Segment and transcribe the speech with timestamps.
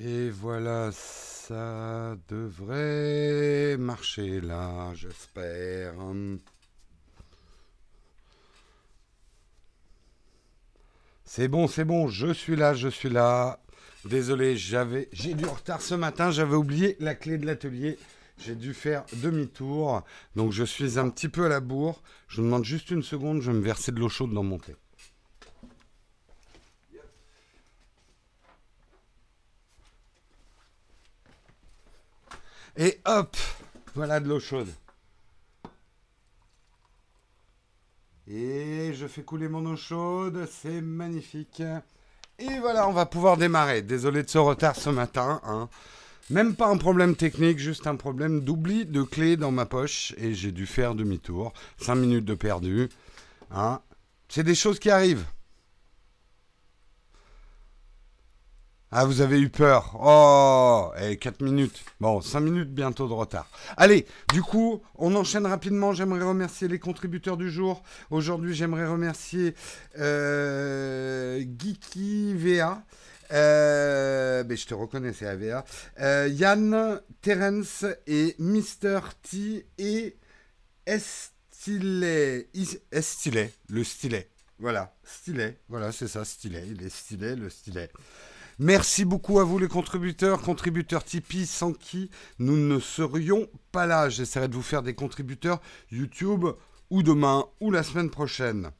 [0.00, 5.94] Et voilà, ça devrait marcher là, j'espère.
[11.24, 13.60] C'est bon, c'est bon, je suis là, je suis là.
[14.04, 17.98] Désolé, j'avais, j'ai du retard ce matin, j'avais oublié la clé de l'atelier.
[18.38, 20.04] J'ai dû faire demi-tour,
[20.36, 22.02] donc je suis un petit peu à la bourre.
[22.28, 24.58] Je vous demande juste une seconde, je vais me verser de l'eau chaude dans mon
[24.58, 24.76] thé.
[32.80, 33.36] Et hop,
[33.96, 34.68] voilà de l'eau chaude.
[38.28, 41.60] Et je fais couler mon eau chaude, c'est magnifique.
[42.38, 43.82] Et voilà, on va pouvoir démarrer.
[43.82, 45.40] Désolé de ce retard ce matin.
[45.44, 45.68] Hein.
[46.30, 50.14] Même pas un problème technique, juste un problème d'oubli de clé dans ma poche.
[50.16, 51.52] Et j'ai dû faire demi-tour.
[51.78, 52.90] 5 minutes de perdu.
[53.50, 53.80] Hein.
[54.28, 55.24] C'est des choses qui arrivent.
[58.90, 59.98] Ah, vous avez eu peur.
[60.02, 61.84] Oh, et eh, 4 minutes.
[62.00, 63.46] Bon, 5 minutes bientôt de retard.
[63.76, 65.92] Allez, du coup, on enchaîne rapidement.
[65.92, 67.82] J'aimerais remercier les contributeurs du jour.
[68.10, 69.54] Aujourd'hui, j'aimerais remercier
[69.98, 72.82] euh, Geeky VA.
[73.30, 75.66] Euh, mais je te reconnais, c'est AVA.
[76.00, 79.00] Euh, Yann, Terence et Mr.
[79.22, 80.16] T et
[80.86, 82.48] Estilet.
[82.90, 84.30] Estilet, le stylet.
[84.58, 85.58] Voilà, stylet.
[85.68, 86.64] Voilà, c'est ça, stylet.
[86.68, 87.90] Il est stylet, le stylet.
[88.60, 94.08] Merci beaucoup à vous les contributeurs, contributeurs Tipeee, sans qui nous ne serions pas là.
[94.08, 95.60] J'essaierai de vous faire des contributeurs
[95.92, 96.44] YouTube
[96.90, 98.72] ou demain ou la semaine prochaine.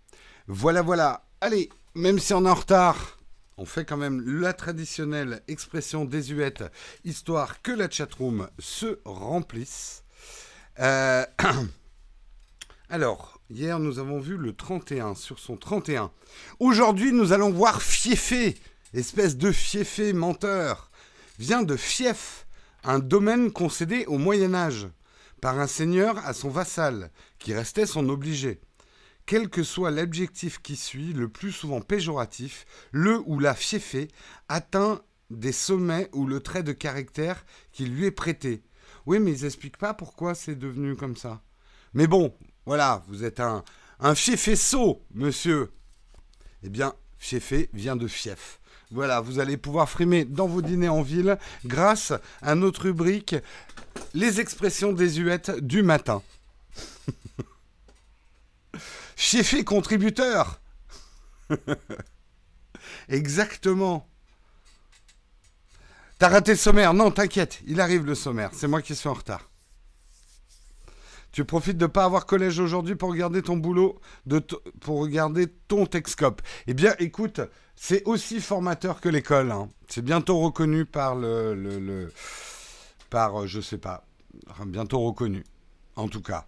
[0.48, 1.25] Voilà, voilà.
[1.41, 3.20] Allez, même si on est en retard,
[3.57, 6.65] on fait quand même la traditionnelle expression désuète,
[7.05, 10.03] histoire que la chatroom se remplisse.
[10.81, 11.25] Euh,
[12.91, 16.11] alors, hier nous avons vu le 31 sur son 31.
[16.59, 18.57] Aujourd'hui nous allons voir Fiefé
[18.94, 20.91] espèce de fiefé menteur,
[21.39, 22.47] vient de fief,
[22.84, 24.89] un domaine concédé au Moyen Âge,
[25.41, 28.61] par un seigneur à son vassal, qui restait son obligé.
[29.27, 34.08] Quel que soit l'objectif qui suit, le plus souvent péjoratif, le ou la fiefé
[34.48, 38.63] atteint des sommets ou le trait de caractère qui lui est prêté.
[39.05, 41.42] Oui, mais ils n'expliquent pas pourquoi c'est devenu comme ça.
[41.92, 42.34] Mais bon,
[42.64, 43.64] voilà, vous êtes un,
[44.01, 45.73] un fiefé sot, monsieur.
[46.63, 48.58] Eh bien, fiefé vient de fief.
[48.91, 53.37] Voilà, vous allez pouvoir frimer dans vos dîners en ville grâce à notre rubrique
[54.15, 56.23] Les expressions désuètes du matin.
[59.17, 60.61] Chiffé contributeur
[63.09, 64.09] Exactement.
[66.19, 68.51] T'as raté le sommaire Non, t'inquiète, il arrive le sommaire.
[68.53, 69.51] C'est moi qui suis en retard.
[71.31, 74.39] Tu profites de ne pas avoir collège aujourd'hui pour regarder ton boulot, de
[74.81, 76.43] pour regarder ton Texcope.
[76.67, 77.41] Eh bien, écoute,
[77.80, 79.52] c'est aussi formateur que l'école.
[79.52, 79.68] Hein.
[79.89, 82.12] C'est bientôt reconnu par le, le, le,
[83.08, 84.05] par, euh, je sais pas,
[84.66, 85.44] bientôt reconnu.
[85.94, 86.46] En tout cas,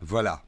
[0.00, 0.42] voilà.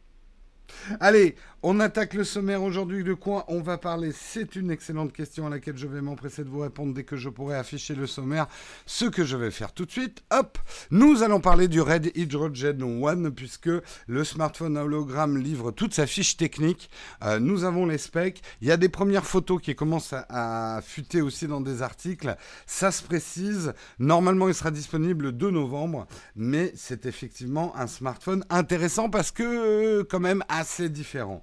[1.00, 3.04] Allez, on attaque le sommaire aujourd'hui.
[3.04, 6.48] De quoi on va parler C'est une excellente question à laquelle je vais m'empresser de
[6.48, 8.46] vous répondre dès que je pourrai afficher le sommaire.
[8.86, 10.58] Ce que je vais faire tout de suite, hop,
[10.90, 13.70] nous allons parler du Red Hydrogen One, puisque
[14.06, 16.90] le smartphone hologramme livre toute sa fiche technique.
[17.24, 18.42] Euh, nous avons les specs.
[18.62, 20.80] Il y a des premières photos qui commencent à, à,
[21.22, 22.36] aussi dans des articles.
[22.66, 23.74] Ça se précise.
[23.98, 26.06] Normalement, il sera disponible le 2 novembre,
[26.36, 31.42] mais c'est effectivement un smartphone intéressant parce que, quand même, assez différent.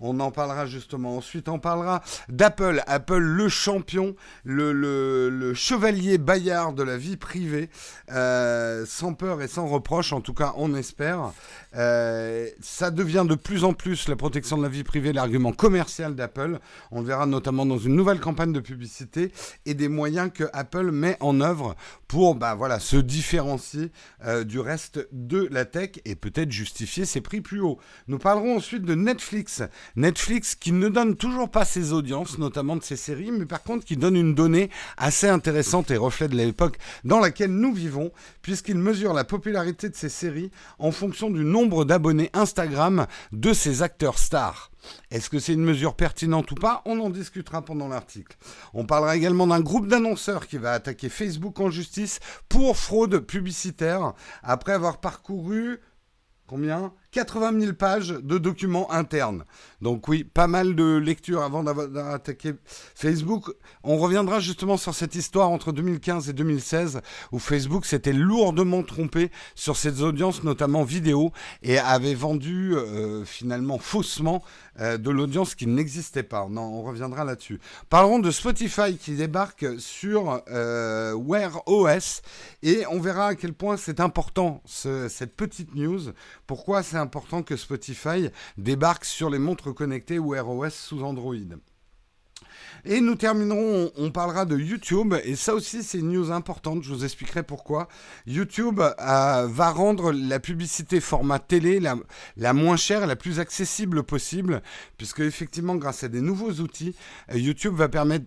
[0.00, 1.16] On en parlera justement.
[1.16, 2.82] Ensuite, on parlera d'Apple.
[2.86, 7.70] Apple, le champion, le, chevalier Bayard de la vie privée,
[8.10, 11.32] euh, sans peur et sans reproche, en tout cas, on espère.
[11.76, 16.14] Euh, ça devient de plus en plus la protection de la vie privée, l'argument commercial
[16.14, 16.58] d'Apple.
[16.90, 19.32] On le verra notamment dans une nouvelle campagne de publicité
[19.66, 21.76] et des moyens que Apple met en œuvre
[22.08, 23.92] pour bah, se différencier
[24.24, 27.78] euh, du reste de la tech et peut-être justifier ses prix plus hauts.
[28.08, 29.62] Nous parlerons ensuite de Netflix.
[29.96, 33.84] Netflix qui ne donne toujours pas ses audiences, notamment de ses séries, mais par contre
[33.84, 38.12] qui donne une donnée assez intéressante et reflet de l'époque dans laquelle nous vivons,
[38.42, 43.82] puisqu'il mesure la popularité de ses séries en fonction du nombre d'abonnés Instagram de ses
[43.82, 44.70] acteurs stars.
[45.10, 46.82] Est-ce que c'est une mesure pertinente ou pas?
[46.86, 48.36] On en discutera pendant l'article.
[48.72, 54.14] On parlera également d'un groupe d'annonceurs qui va attaquer Facebook en justice pour fraude publicitaire
[54.42, 55.80] après avoir parcouru
[56.46, 56.92] combien?
[57.12, 59.44] 80 000 pages de documents internes.
[59.80, 62.52] Donc oui, pas mal de lectures avant attaqué
[62.94, 63.50] Facebook.
[63.82, 67.00] On reviendra justement sur cette histoire entre 2015 et 2016
[67.32, 73.78] où Facebook s'était lourdement trompé sur ses audiences, notamment vidéo, et avait vendu euh, finalement
[73.78, 74.42] faussement
[74.80, 76.46] euh, de l'audience qui n'existait pas.
[76.48, 77.60] Non, on reviendra là-dessus.
[77.88, 82.22] Parlons de Spotify qui débarque sur euh, Wear OS
[82.62, 86.00] et on verra à quel point c'est important cette petite news.
[86.46, 91.36] Pourquoi c'est important que Spotify débarque sur les montres connectées Wear OS sous Android.
[92.84, 96.92] Et nous terminerons, on, parlera de YouTube, et ça aussi c'est une news importante, je
[96.92, 97.88] vous expliquerai pourquoi.
[98.26, 104.62] YouTube euh, va rendre la publicité format télé la, moins chère la plus accessible possible,
[104.96, 106.94] puisque effectivement grâce à des nouveaux outils,
[107.32, 108.26] euh, YouTube va permettre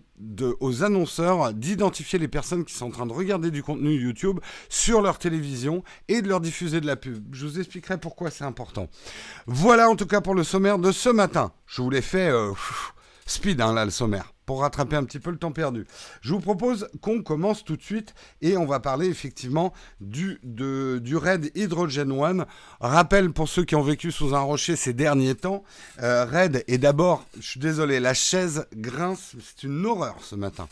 [0.60, 5.02] aux annonceurs d'identifier les personnes qui sont en train de regarder du contenu YouTube sur
[5.02, 7.24] leur télévision et de leur diffuser de la pub.
[7.32, 8.88] Je vous expliquerai pourquoi c'est important.
[9.46, 11.52] Voilà en tout cas pour le sommaire de ce matin.
[11.66, 12.52] Je vous l'ai fait euh,
[13.26, 15.86] speed hein, là le sommaire pour rattraper un petit peu le temps perdu.
[16.20, 20.38] Je vous propose qu'on commence tout de suite et on va parler effectivement du,
[21.14, 22.46] Red Hydrogen One.
[22.80, 25.64] Rappel pour ceux qui ont vécu sous un rocher ces derniers temps,
[26.02, 30.68] euh, Red est d'abord, je suis désolé, la chaise grince, c'est une horreur ce matin.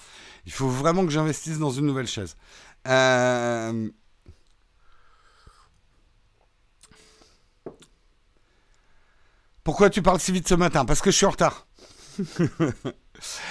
[0.46, 2.36] Il faut vraiment que j'investisse dans une nouvelle chaise.
[2.88, 3.88] Euh,
[9.62, 10.84] pourquoi tu parles si vite ce matin?
[10.84, 11.66] Parce que je suis en retard.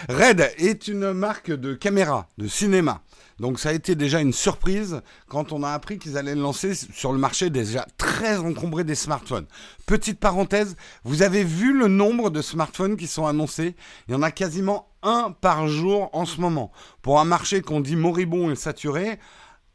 [0.10, 3.02] Red est une marque de caméra, de cinéma.
[3.40, 7.12] Donc ça a été déjà une surprise quand on a appris qu'ils allaient lancer sur
[7.12, 9.48] le marché déjà très encombré des smartphones.
[9.88, 13.76] Petite parenthèse, vous avez vu le nombre de smartphones qui sont annoncés?
[14.08, 16.72] Il y en a quasiment un par jour en ce moment.
[17.02, 19.18] Pour un marché qu'on dit moribond et saturé,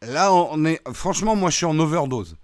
[0.01, 2.37] là on est franchement moi je suis en overdose.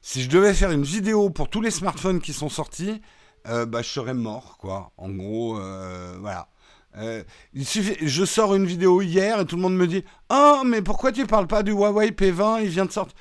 [0.00, 3.02] Si je devais faire une vidéo pour tous les smartphones qui sont sortis,
[3.48, 4.92] euh, bah, je serais mort quoi.
[4.96, 6.48] En gros, euh, voilà.
[6.96, 7.22] Euh,
[7.54, 11.26] je sors une vidéo hier et tout le monde me dit Oh, mais pourquoi tu
[11.26, 13.14] parles pas du Huawei P20 Il vient de sortir.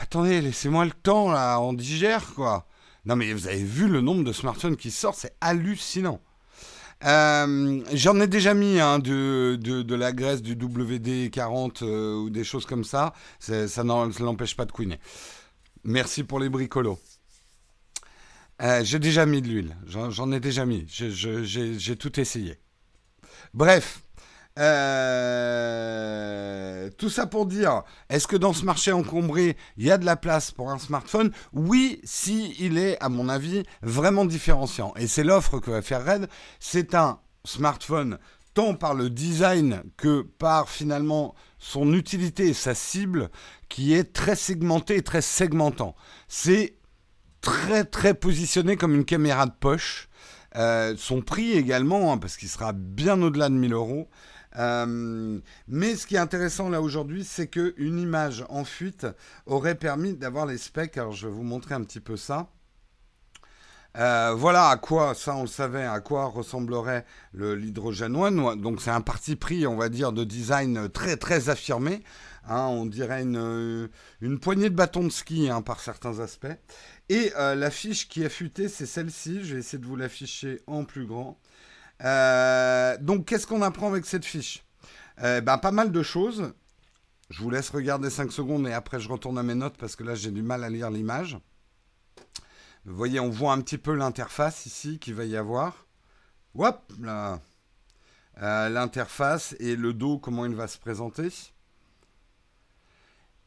[0.00, 2.66] attendez, laissez-moi le temps, là, on digère, quoi.
[3.04, 6.20] Non, mais vous avez vu le nombre de smartphones qui sortent, c'est hallucinant.
[7.04, 12.42] Euh, j'en ai déjà mis hein, de, de, la graisse du WD-40 euh, ou des
[12.42, 13.12] choses comme ça.
[13.38, 14.98] Ça n'empêche pas de couiner.
[15.84, 16.98] Merci pour les bricolos.
[18.82, 19.76] J'ai déjà mis de l'huile.
[19.86, 20.84] J'en ai déjà mis.
[20.88, 22.58] J'ai tout essayé.
[23.54, 24.02] Bref,
[24.58, 25.76] euh,
[26.96, 30.16] tout ça pour dire, est-ce que dans ce marché encombré, il y a de la
[30.16, 31.30] place pour un smartphone?
[31.52, 34.94] Oui, si il est, à mon avis, vraiment différenciant.
[34.96, 36.28] Et c'est l'offre que va faire Red.
[36.58, 38.18] C'est un smartphone
[38.54, 43.28] tant par le design que par finalement son utilité et sa cible
[43.68, 45.94] qui est très segmenté et très segmentant.
[46.28, 46.78] C'est
[47.46, 50.08] très très positionné comme une caméra de poche
[50.56, 54.08] euh, son prix également, hein, parce qu'il sera bien au-delà de 1000 euros.
[54.58, 55.38] Euh,
[55.68, 59.06] mais ce qui est intéressant là aujourd'hui, c'est qu'une image en fuite
[59.44, 60.96] aurait permis d'avoir les specs.
[60.96, 62.48] Alors je vais vous montrer un petit peu ça.
[63.96, 68.60] Euh, voilà à quoi, ça on savait, à quoi ressemblerait l'hydrogène one.
[68.60, 72.02] Donc c'est un parti pris, on va dire, de design très très affirmé.
[72.48, 73.90] Hein, on dirait une,
[74.20, 76.46] une, poignée de bâtons de ski hein, par certains aspects.
[77.08, 79.44] Et euh, la fiche qui est affûtée, c'est celle-ci.
[79.44, 81.38] Je vais essayer de vous l'afficher en plus grand.
[82.02, 84.64] Euh, donc, qu'est-ce qu'on apprend avec cette fiche?
[85.22, 86.52] Euh, ben, Pas mal de choses.
[87.30, 90.04] Je vous laisse regarder 5 secondes et après je retourne à mes notes parce que
[90.04, 91.36] là j'ai du mal à lire l'image.
[92.84, 95.88] Vous voyez, on voit un petit peu l'interface ici qu'il va y avoir.
[96.54, 97.40] Hop là
[98.36, 101.30] L'interface et le dos, comment il va se présenter.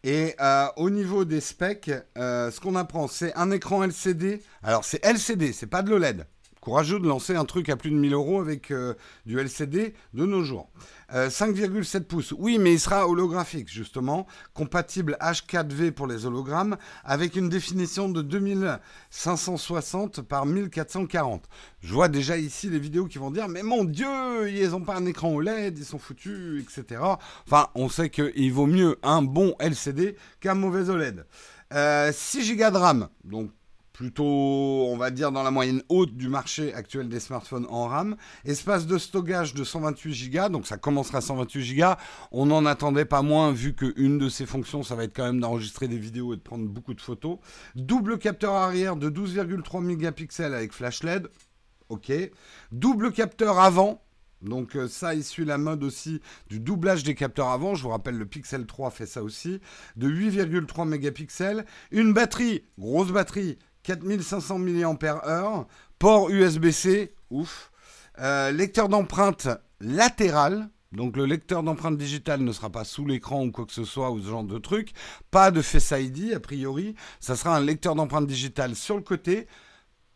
[0.04, 4.42] Et euh, au niveau des specs, euh, ce qu'on apprend, c'est un écran LCD.
[4.64, 6.26] Alors c'est LCD, c'est pas de l'OLED
[6.60, 8.94] courageux de lancer un truc à plus de 1000 euros avec euh,
[9.26, 10.70] du LCD de nos jours.
[11.14, 17.36] 5,7 euh, pouces, oui, mais il sera holographique, justement, compatible H4V pour les hologrammes, avec
[17.36, 21.46] une définition de 2560 par 1440.
[21.82, 24.96] Je vois déjà ici les vidéos qui vont dire, mais mon Dieu, ils n'ont pas
[24.96, 27.02] un écran OLED, ils sont foutus, etc.
[27.46, 31.26] Enfin, on sait qu'il vaut mieux un bon LCD qu'un mauvais OLED.
[31.72, 33.52] 6 euh, Go de RAM, donc
[34.00, 38.16] plutôt, on va dire, dans la moyenne haute du marché actuel des smartphones en RAM.
[38.46, 41.86] Espace de stockage de 128 Go, donc ça commencera à 128 Go.
[42.32, 45.42] On n'en attendait pas moins, vu qu'une de ses fonctions, ça va être quand même
[45.42, 47.40] d'enregistrer des vidéos et de prendre beaucoup de photos.
[47.76, 51.28] Double capteur arrière de 12,3 mégapixels avec flash LED.
[51.90, 52.10] Ok.
[52.72, 54.02] Double capteur avant,
[54.42, 57.76] donc euh, ça, il suit la mode aussi du doublage des capteurs avant.
[57.76, 59.60] Je vous rappelle, le Pixel 3 fait ça aussi.
[59.98, 61.66] De 8,3 mégapixels.
[61.92, 65.68] Une batterie, grosse batterie, 4500 mAh,
[65.98, 67.72] port USB-C, ouf.
[68.20, 69.48] Euh, lecteur d'empreinte
[69.80, 73.86] latéral, donc le lecteur d'empreinte digitale ne sera pas sous l'écran ou quoi que ce
[73.86, 74.92] soit ou ce genre de truc.
[75.32, 76.96] Pas de Face ID a priori.
[77.20, 79.48] Ça sera un lecteur d'empreinte digitale sur le côté.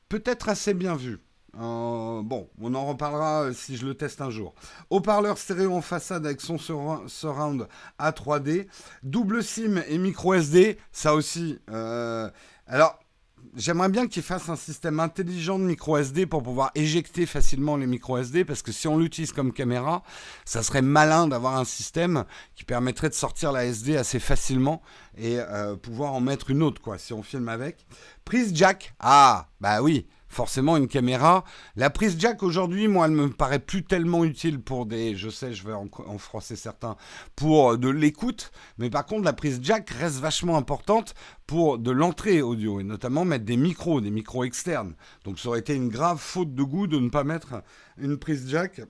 [0.09, 1.19] Peut-être assez bien vu.
[1.55, 4.55] Euh, bon, on en reparlera euh, si je le teste un jour.
[4.89, 7.67] Haut-parleur stéréo en façade avec son surround
[7.99, 8.67] à 3D.
[9.03, 11.59] Double SIM et micro SD, ça aussi.
[12.65, 13.02] Alors,
[13.55, 17.87] j'aimerais bien qu'il fasse un système intelligent de micro SD pour pouvoir éjecter facilement les
[17.87, 20.03] micro SD parce que si on l'utilise comme caméra,
[20.45, 24.81] ça serait malin d'avoir un système qui permettrait de sortir la SD assez facilement
[25.17, 25.37] et
[25.81, 27.85] pouvoir en mettre une autre quoi si on filme avec.
[28.25, 28.93] Prise jack.
[28.99, 31.43] Ah, bah oui forcément une caméra.
[31.75, 35.53] La prise jack aujourd'hui, moi, elle me paraît plus tellement utile pour des, je sais,
[35.53, 36.95] je vais en, français certains,
[37.35, 38.51] pour de l'écoute.
[38.77, 41.13] Mais par contre, la prise jack reste vachement importante
[41.47, 44.95] pour de l'entrée audio et notamment mettre des micros, des micros externes.
[45.23, 47.61] Donc ça aurait été une grave faute de goût de ne pas mettre
[47.97, 48.81] une prise jack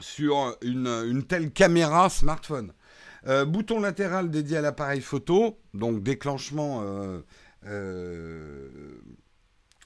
[0.00, 2.72] sur une, telle caméra smartphone.
[3.26, 7.20] Euh, bouton latéral dédié à l'appareil photo, donc déclenchement euh,
[7.66, 8.68] euh,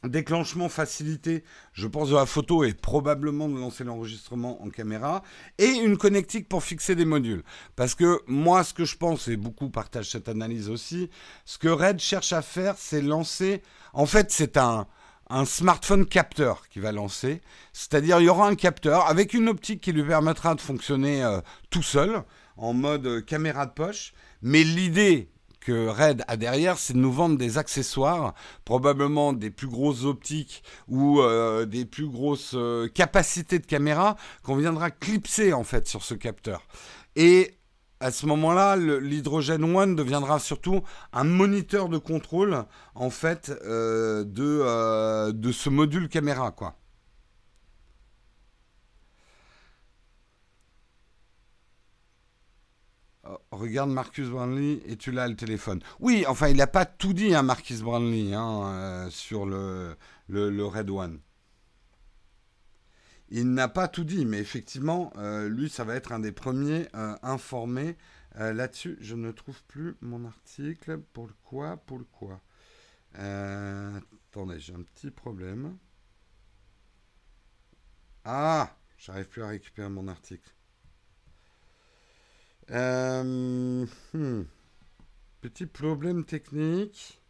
[0.04, 5.22] déclenchement facilité, je pense, de la photo et probablement de lancer l'enregistrement en caméra,
[5.58, 7.42] et une connectique pour fixer des modules.
[7.76, 11.10] Parce que moi, ce que je pense, et beaucoup partagent cette analyse aussi,
[11.44, 13.62] ce que Red cherche à faire, c'est lancer...
[13.92, 14.86] En fait, c'est un,
[15.30, 17.40] un smartphone capteur qui va lancer,
[17.72, 21.40] c'est-à-dire il y aura un capteur avec une optique qui lui permettra de fonctionner euh,
[21.70, 22.22] tout seul,
[22.56, 24.12] en mode caméra de poche,
[24.42, 25.30] mais l'idée
[25.66, 30.62] que Red a derrière, c'est de nous vendre des accessoires, probablement des plus grosses optiques
[30.86, 36.04] ou euh, des plus grosses euh, capacités de caméra qu'on viendra clipser en fait sur
[36.04, 36.62] ce capteur.
[37.16, 37.56] Et
[37.98, 40.82] à ce moment-là, l'hydrogène One deviendra surtout
[41.12, 46.76] un moniteur de contrôle en fait euh, de, de ce module caméra quoi.
[53.50, 55.80] Regarde Marcus Brownlee et tu l'as le téléphone.
[56.00, 59.96] Oui, enfin, il n'a pas tout dit, hein, Marcus Brownlee, hein, euh, sur le,
[60.28, 61.20] Red One.
[63.28, 66.88] Il n'a pas tout dit, mais effectivement, euh, lui, ça va être un des premiers
[66.94, 67.96] euh, informés
[68.38, 68.98] là-dessus.
[69.00, 70.98] Je ne trouve plus mon article.
[71.14, 72.42] Pour le quoi Pour le quoi?
[73.14, 75.78] Attendez, j'ai un petit problème.
[78.26, 80.55] Ah J'arrive plus à récupérer mon article.
[82.70, 84.42] Euh, hmm.
[85.40, 87.20] Petit problème technique.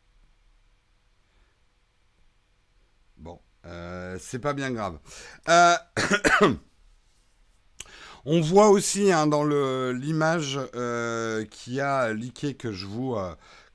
[3.19, 4.99] Bon, euh, c'est pas bien grave.
[5.49, 5.77] Euh,
[8.25, 10.59] on voit aussi hein, dans l'image
[11.51, 13.17] qui a leaké que je vous,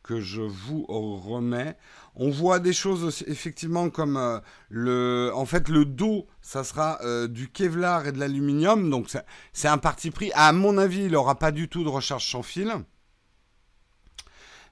[0.04, 1.78] que je vous remets,
[2.16, 4.40] on voit des choses effectivement comme euh,
[4.70, 9.10] le, en fait le dos, ça sera euh, du Kevlar et de l'aluminium, donc
[9.54, 10.32] c'est un parti pris.
[10.34, 12.74] À mon avis, il n'aura pas du tout de recharge sans fil.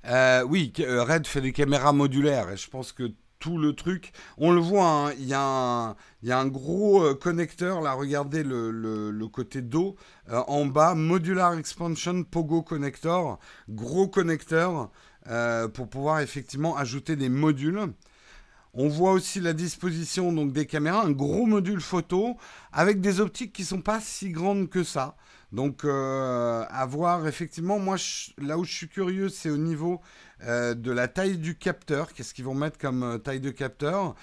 [0.05, 2.49] Euh, oui, Red fait des caméras modulaires.
[2.51, 5.95] Et je pense que tout le truc, on le voit, hein, il y, a
[6.29, 9.95] un gros connecteur, là regardez le, côté dos,
[10.29, 14.91] en bas, Modular Expansion Pogo Connector, gros connecteur,
[15.27, 17.93] euh, pour pouvoir effectivement ajouter des modules.
[18.73, 22.37] On voit aussi la disposition donc des caméras, un gros module photo
[22.71, 25.15] avec des optiques qui sont pas si grandes que ça.
[25.51, 27.97] Donc euh, à voir effectivement, moi
[28.37, 30.01] là où je suis curieux, c'est au niveau
[30.43, 32.13] euh, de la taille du capteur.
[32.13, 34.15] Qu'est-ce qu'ils vont mettre comme taille de capteur?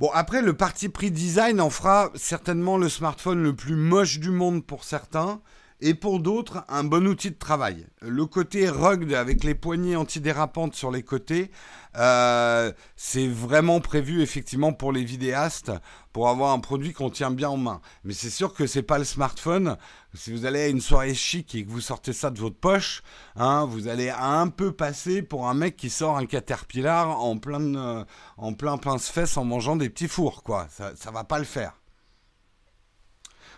[0.00, 4.30] Bon, après, le parti pris design en fera certainement le smartphone le plus moche du
[4.30, 5.40] monde pour certains
[5.86, 7.86] et pour d'autres, un bon outil de travail.
[8.00, 11.50] Le côté rugged avec les poignées antidérapantes sur les côtés,
[11.98, 15.72] euh, c'est vraiment prévu effectivement pour les vidéastes
[16.14, 17.82] pour avoir un produit qu'on tient bien en main.
[18.02, 19.76] Mais c'est sûr que c'est pas le smartphone.
[20.14, 23.02] Si vous allez à une soirée chic et que vous sortez ça de votre poche,
[23.36, 27.74] hein, vous allez un peu passer pour un mec qui sort un caterpillar en plein,
[27.74, 28.04] euh,
[28.38, 30.66] en plein pince-fesses en mangeant des petits fours, quoi.
[30.70, 31.74] Ça, ça va pas le faire.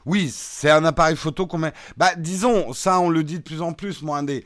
[0.07, 1.73] Oui, c'est un appareil photo qu'on met.
[1.97, 4.03] Bah, disons, ça, on le dit de plus en plus.
[4.03, 4.45] Moi, des,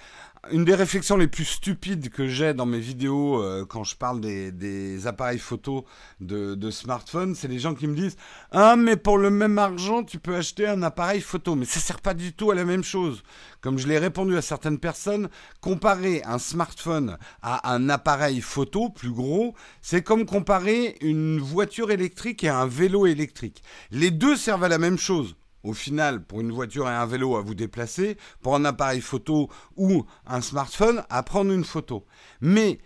[0.50, 4.22] une des réflexions les plus stupides que j'ai dans mes vidéos euh, quand je parle
[4.22, 5.84] des, appareils photo
[6.20, 8.16] de, de smartphone, c'est les gens qui me disent
[8.52, 11.54] Ah, mais pour le même argent, tu peux acheter un appareil photo.
[11.56, 13.22] Mais ça sert pas du tout à la même chose.
[13.60, 15.28] Comme je l'ai répondu à certaines personnes,
[15.60, 22.44] comparer un smartphone à un appareil photo plus gros, c'est comme comparer une voiture électrique
[22.44, 23.62] et un vélo électrique.
[23.90, 27.36] Les deux servent à la même chose au final, pour une voiture et un vélo
[27.36, 32.06] à vous déplacer, pour un appareil photo ou un smartphone à prendre une photo.
[32.40, 32.78] Mais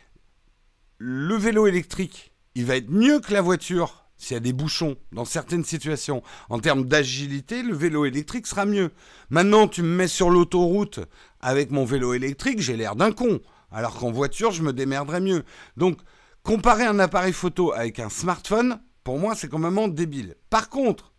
[0.99, 4.97] le vélo électrique, il va être mieux que la voiture s'il y a des bouchons
[5.13, 6.23] dans certaines situations.
[6.49, 8.91] En termes d'agilité, le vélo électrique sera mieux.
[9.31, 11.01] Maintenant, tu me mets sur l'autoroute
[11.41, 13.41] avec mon vélo électrique, j'ai l'air d'un con.
[13.71, 15.45] Alors qu'en voiture, je me démerderais mieux.
[15.77, 15.99] Donc,
[16.43, 20.37] comparer un appareil photo avec un smartphone, pour moi, c'est complètement débile.
[20.49, 21.13] Par contre,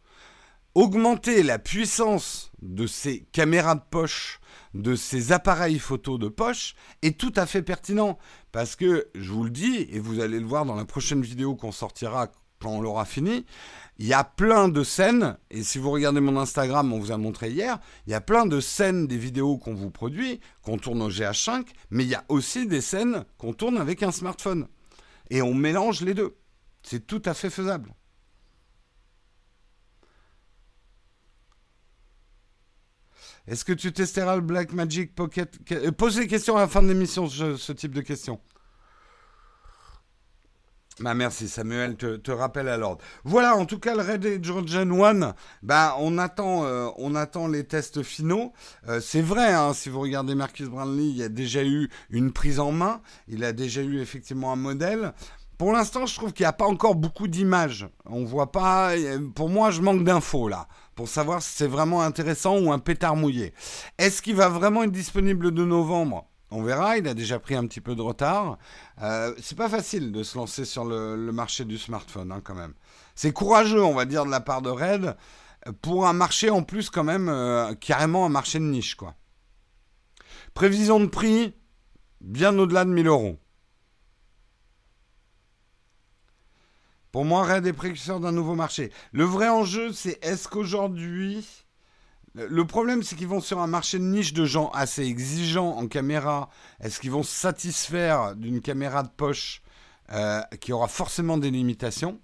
[0.76, 4.40] augmenter la puissance de ces caméras de poche,
[4.74, 8.18] de ces appareils photo de poche, est tout à fait pertinent.
[8.52, 11.56] Parce que, je vous le dis, et vous allez le voir dans la prochaine vidéo
[11.56, 12.28] qu'on sortira
[12.60, 13.46] quand on l'aura fini,
[13.98, 17.18] il y a plein de scènes, et si vous regardez mon Instagram, on vous a
[17.18, 21.02] montré hier, il y a plein de scènes des vidéos qu'on vous produit, qu'on tourne
[21.02, 24.68] au GH5, mais il y a aussi des scènes qu'on tourne avec un smartphone.
[25.30, 26.36] Et on mélange les deux.
[26.84, 27.94] C'est tout à fait faisable.
[33.48, 36.82] Est-ce que tu testeras le Black Magic Pocket euh, Pose des questions à la fin
[36.82, 38.40] de l'émission, ce, type de questions.
[41.02, 43.04] Bah merci Samuel, te, rappelle à l'ordre.
[43.26, 47.66] Voilà, en tout cas le Red Georgian 1, bah, on, attend, euh, on attend les
[47.66, 48.54] tests finaux.
[48.88, 52.32] Euh, c'est vrai, hein, si vous regardez Marcus Brownlee, il y a déjà eu une
[52.32, 55.14] prise en main, il a déjà eu effectivement un modèle.
[55.58, 57.88] Pour l'instant, je trouve qu'il n'y a pas encore beaucoup d'images.
[58.06, 58.92] On voit pas.
[59.36, 63.16] Pour moi, je manque d'infos là pour savoir si c'est vraiment intéressant ou un pétard
[63.16, 63.54] mouillé.
[63.98, 66.28] Est-ce qu'il va vraiment être disponible de novembre?
[66.52, 68.58] On verra, il a déjà pris un petit peu de retard.
[69.02, 72.74] Euh, c'est pas facile de se lancer sur le, marché du smartphone, hein, quand même.
[73.14, 75.18] C'est courageux, on va dire, de la part de Red,
[75.82, 79.16] pour un marché en plus, quand même, euh, carrément un marché de niche, quoi.
[80.54, 81.56] Prévision de prix,
[82.22, 83.38] bien au-delà de 1000 euros.
[87.16, 88.92] Pour moi, Red est précurseur d'un nouveau marché.
[89.14, 91.48] Le vrai enjeu, c'est est-ce qu'aujourd'hui...
[92.34, 95.88] Le problème, c'est qu'ils vont sur un marché de niche de gens assez exigeants en
[95.88, 96.50] caméra.
[96.82, 99.62] Est-ce qu'ils vont se satisfaire d'une caméra de poche
[100.12, 102.20] euh, qui aura forcément des limitations?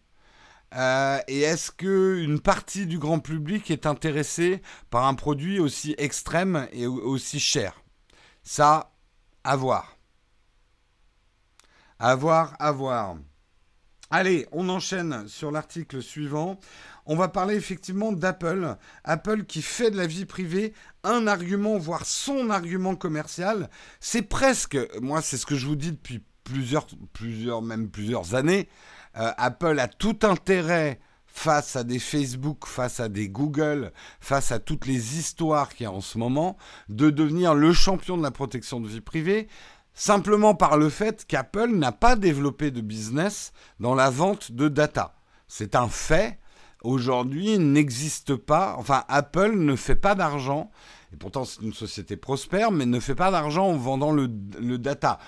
[0.75, 6.67] Euh, Et est-ce qu'une partie du grand public est intéressée par un produit aussi extrême
[6.73, 7.81] et aussi cher?
[8.43, 8.91] Ça,
[9.45, 9.95] à voir.
[11.97, 13.15] À voir, à voir.
[14.13, 16.59] Allez, on enchaîne sur l'article suivant.
[17.05, 18.75] On va parler effectivement d'Apple.
[19.05, 20.73] Apple qui fait de la vie privée
[21.05, 23.69] un argument, voire son argument commercial.
[24.01, 28.67] C'est presque, moi c'est ce que je vous dis depuis plusieurs, même plusieurs années.
[29.17, 34.59] Euh, Apple a tout intérêt face à des Facebook, face à des Google, face à
[34.59, 36.57] toutes les histoires qu'il y a en ce moment,
[36.89, 39.47] de devenir le champion de la protection de vie privée
[39.93, 45.15] simplement par le fait qu'Apple n'a pas développé de business dans la vente de data.
[45.47, 46.39] C'est un fait.
[46.83, 50.71] Aujourd'hui, il n'existe pas, enfin Apple ne fait pas d'argent,
[51.13, 54.27] et pourtant c'est une société prospère, mais ne fait pas d'argent en vendant le,
[54.59, 55.19] le data.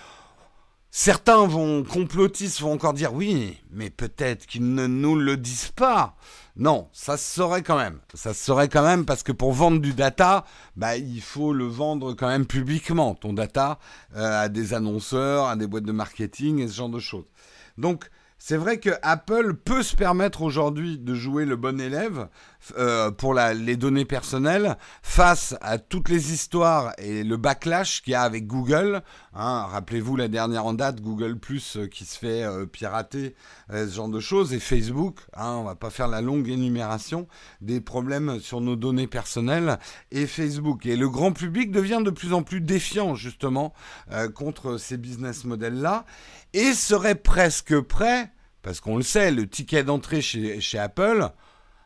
[0.89, 6.15] Certains vont, complotistes vont encore dire oui, mais peut-être qu'ils ne nous le disent pas.
[6.55, 7.99] Non, ça se saurait quand même.
[8.13, 11.65] Ça se saurait quand même parce que pour vendre du data, bah, il faut le
[11.65, 13.79] vendre quand même publiquement, ton data,
[14.15, 17.25] euh, à des annonceurs, à des boîtes de marketing et ce genre de choses.
[17.79, 22.27] Donc, c'est vrai que Apple peut se permettre aujourd'hui de jouer le bon élève
[22.77, 28.15] euh, pour les données personnelles face à toutes les histoires et le backlash qu'il y
[28.15, 29.01] a avec Google.
[29.33, 29.65] Hein.
[29.69, 33.35] Rappelez-vous la dernière en date, Google Plus euh, qui se fait euh, pirater,
[33.69, 35.19] ce genre de choses, et Facebook.
[35.35, 37.27] Hein, on va pas faire la longue énumération
[37.61, 39.77] des problèmes sur nos données personnelles
[40.11, 40.85] et Facebook.
[40.85, 43.73] Et le grand public devient de plus en plus défiant justement
[44.35, 46.05] contre ces business models-là
[46.53, 51.31] et serait presque prêt, parce qu'on le sait, le ticket d'entrée chez, chez Apple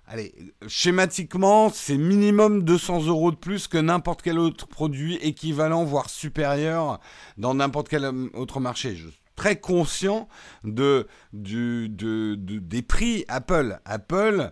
[0.08, 0.34] allez,
[0.68, 7.00] schématiquement, c'est minimum 200 euros de plus que n'importe quel autre produit équivalent, voire supérieur
[7.38, 8.96] dans n'importe quel autre marché.
[8.96, 10.28] Je suis très conscient
[10.64, 11.06] des
[12.88, 13.80] prix Apple.
[13.86, 14.52] Apple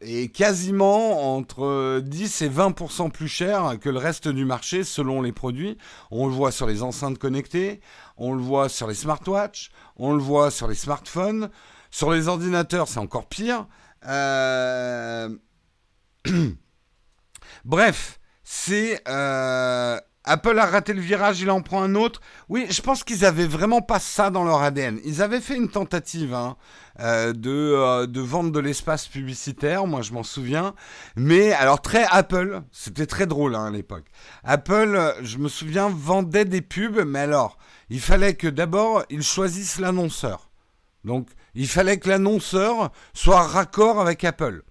[0.00, 5.32] est quasiment entre 10 et 20% plus cher que le reste du marché selon les
[5.32, 5.78] produits.
[6.10, 7.80] On le voit sur les enceintes connectées,
[8.16, 11.50] on le voit sur les smartwatches, on le voit sur les smartphones.
[11.90, 13.66] Sur les ordinateurs, c'est encore pire.
[14.08, 15.28] Euh,
[17.64, 19.02] bref, c'est...
[19.08, 22.20] Euh, Apple a raté le virage, il en prend un autre.
[22.50, 25.00] Oui, je pense qu'ils avaient vraiment pas ça dans leur ADN.
[25.06, 26.56] Ils avaient fait une tentative hein,
[27.00, 30.74] euh, de, de vendre de l'espace publicitaire, moi je m'en souviens.
[31.16, 34.04] Mais alors très Apple, c'était très drôle hein, à l'époque.
[34.44, 37.56] Apple, je me souviens, vendait des pubs, mais alors,
[37.88, 40.50] il fallait que d'abord ils choisissent l'annonceur.
[41.04, 44.62] Donc, il fallait que l'annonceur soit raccord avec Apple.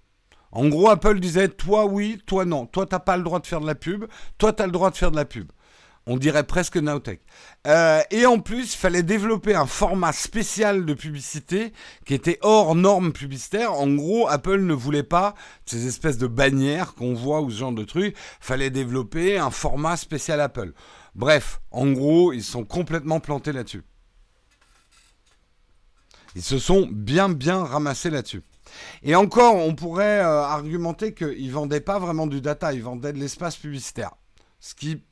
[0.52, 2.64] En gros, Apple disait toi oui, toi non.
[2.64, 4.06] Toi, t'as pas le droit de faire de la pub.
[4.38, 5.52] Toi, tu as le droit de faire de la pub.
[6.06, 7.20] On dirait presque Nowtech.
[7.66, 11.74] Euh, et en plus, il fallait développer un format spécial de publicité
[12.06, 13.74] qui était hors norme publicitaire.
[13.74, 15.34] En gros, Apple ne voulait pas
[15.66, 18.16] ces espèces de bannières qu'on voit ou ce genre de trucs.
[18.40, 20.72] Fallait développer un format spécial Apple.
[21.14, 23.84] Bref, en gros, ils sont complètement plantés là-dessus.
[26.34, 28.42] Ils se sont bien bien ramassés là-dessus.
[29.02, 33.18] Et encore, on pourrait euh, argumenter qu'ils vendaient pas vraiment du data, ils vendaient de
[33.18, 34.12] l'espace publicitaire.
[34.60, 35.02] Ce qui,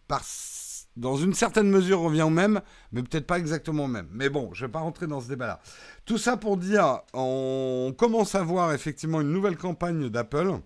[0.96, 2.60] dans une certaine mesure, revient au même,
[2.92, 4.08] mais peut-être pas exactement au même.
[4.12, 5.60] Mais bon, je ne vais pas rentrer dans ce débat-là.
[6.04, 10.60] Tout ça pour dire, on commence à voir effectivement une nouvelle campagne d'Apple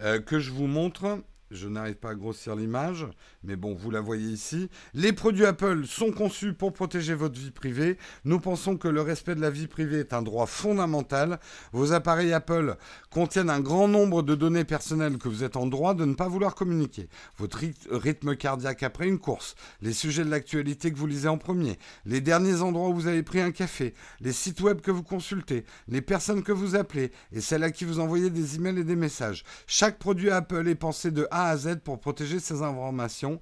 [0.00, 1.20] euh, que je vous montre.
[1.50, 3.06] Je n'arrive pas à grossir l'image,
[3.42, 4.68] mais bon, vous la voyez ici.
[4.92, 7.96] Les produits Apple sont conçus pour protéger votre vie privée.
[8.24, 11.40] Nous pensons que le respect de la vie privée est un droit fondamental.
[11.72, 12.76] Vos appareils Apple
[13.10, 16.28] contiennent un grand nombre de données personnelles que vous êtes en droit de ne pas
[16.28, 17.08] vouloir communiquer.
[17.38, 21.78] Votre rythme cardiaque après une course, les sujets de l'actualité que vous lisez en premier,
[22.04, 25.64] les derniers endroits où vous avez pris un café, les sites web que vous consultez,
[25.88, 28.96] les personnes que vous appelez et celles à qui vous envoyez des emails et des
[28.96, 29.44] messages.
[29.66, 33.40] Chaque produit Apple est pensé de à Z pour protéger ces informations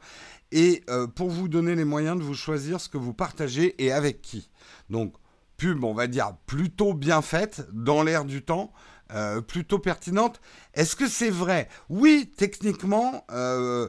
[0.53, 3.93] et euh, pour vous donner les moyens de vous choisir ce que vous partagez et
[3.93, 4.51] avec qui.
[4.91, 5.15] Donc,
[5.57, 8.73] pub, on va dire, plutôt bien faite, dans l'air du temps,
[9.13, 10.41] euh, plutôt pertinente.
[10.75, 11.69] Est-ce que c'est vrai?
[11.89, 13.89] Oui, techniquement, euh,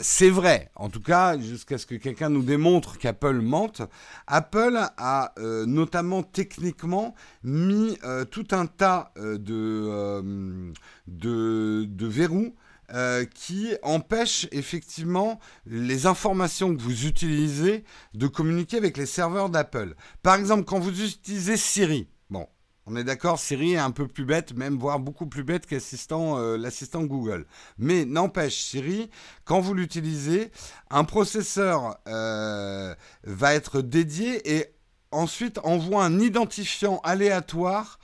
[0.00, 0.70] c'est vrai.
[0.74, 3.82] En tout cas, jusqu'à ce que quelqu'un nous démontre qu'Apple mente.
[4.26, 5.34] Apple a
[5.66, 7.98] notamment techniquement mis
[8.30, 10.72] tout un tas de,
[11.08, 12.54] de, de verrous
[12.92, 19.94] euh, qui empêche effectivement les informations que vous utilisez de communiquer avec les serveurs d'Apple.
[20.22, 22.46] Par exemple, quand vous utilisez Siri, bon,
[22.86, 26.38] on est d'accord, Siri est un peu plus bête, même voire beaucoup plus bête qu'assistant
[26.38, 27.46] euh, l'assistant Google.
[27.76, 29.10] Mais n'empêche, Siri,
[29.44, 30.52] quand vous l'utilisez,
[30.90, 32.94] un processeur euh,
[33.24, 34.66] va être dédié et
[35.10, 37.98] ensuite envoie un identifiant aléatoire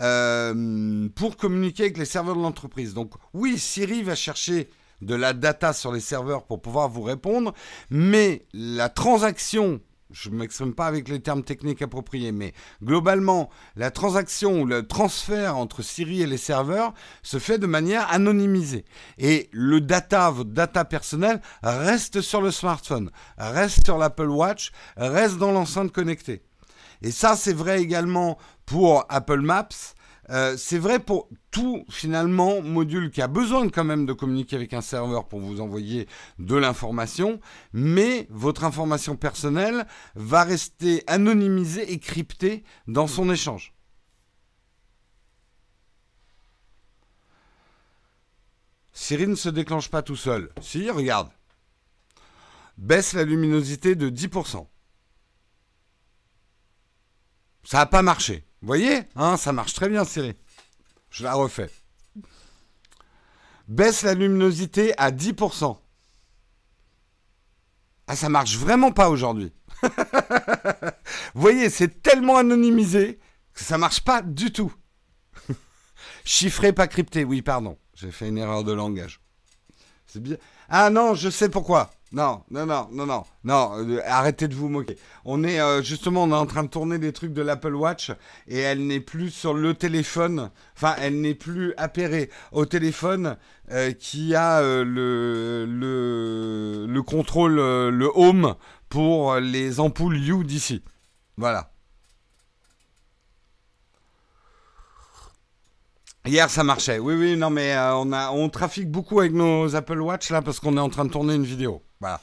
[0.00, 2.94] euh, pour communiquer avec les serveurs de l'entreprise.
[2.94, 4.70] Donc oui, Siri va chercher
[5.02, 7.54] de la data sur les serveurs pour pouvoir vous répondre,
[7.90, 13.90] mais la transaction, je ne m'exprime pas avec les termes techniques appropriés, mais globalement, la
[13.90, 18.84] transaction ou le transfert entre Siri et les serveurs se fait de manière anonymisée.
[19.18, 25.38] Et le data, votre data personnel, reste sur le smartphone, reste sur l'Apple Watch, reste
[25.38, 26.42] dans l'enceinte connectée.
[27.02, 28.36] Et ça, c'est vrai également
[28.70, 29.68] pour Apple Maps.
[30.30, 34.72] Euh, c'est vrai pour tout finalement module qui a besoin quand même de communiquer avec
[34.74, 36.06] un serveur pour vous envoyer
[36.38, 37.40] de l'information,
[37.72, 43.74] mais votre information personnelle va rester anonymisée et cryptée dans son échange.
[48.92, 50.52] Siri ne se déclenche pas tout seul.
[50.60, 51.30] Si, regarde.
[52.78, 54.64] Baisse la luminosité de 10%.
[57.64, 58.44] Ça n'a pas marché.
[58.62, 60.34] Vous voyez hein, Ça marche très bien, Siri.
[61.10, 61.70] Je la refais.
[63.68, 65.78] Baisse la luminosité à 10%.
[68.06, 69.52] Ah, ça marche vraiment pas aujourd'hui.
[69.82, 73.20] Vous voyez, c'est tellement anonymisé
[73.54, 74.72] que ça marche pas du tout.
[76.24, 77.24] Chiffré, pas crypté.
[77.24, 77.78] Oui, pardon.
[77.94, 79.20] J'ai fait une erreur de langage.
[80.06, 80.36] C'est bien.
[80.68, 81.90] Ah non, je sais pourquoi.
[82.12, 84.96] Non, non, non, non, non, non, euh, arrêtez de vous moquer.
[85.24, 88.10] On est euh, justement, on est en train de tourner des trucs de l'Apple Watch
[88.48, 93.36] et elle n'est plus sur le téléphone, enfin, elle n'est plus appairée au téléphone
[93.70, 98.56] euh, qui a le, le, le contrôle, le home
[98.88, 100.82] pour les ampoules You d'ici.
[101.36, 101.70] Voilà.
[106.26, 106.98] Hier, ça marchait.
[106.98, 110.58] Oui, oui, non, mais on, a, on trafique beaucoup avec nos Apple Watch là parce
[110.58, 111.84] qu'on est en train de tourner une vidéo.
[112.00, 112.20] Voilà.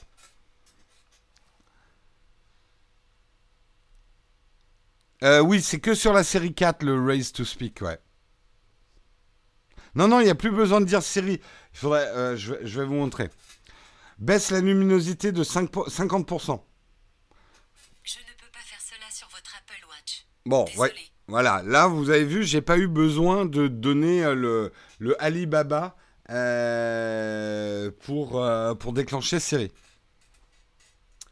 [5.24, 8.00] Euh, oui, c'est que sur la série 4, le Raise to Speak, ouais.
[9.96, 11.42] Non, non, il n'y a plus besoin de dire série.
[11.74, 13.30] Il faudrait, euh, je, vais, vous montrer.
[14.20, 16.62] Baisse la luminosité de 5 50%.
[18.04, 20.26] Je ne peux pas faire cela sur votre Apple Watch.
[20.46, 20.94] Bon, ouais.
[21.28, 25.98] Voilà, là, vous avez vu, j'ai pas eu besoin de donner euh, le, le Alibaba
[26.30, 29.72] euh, pour, euh, pour déclencher Siri.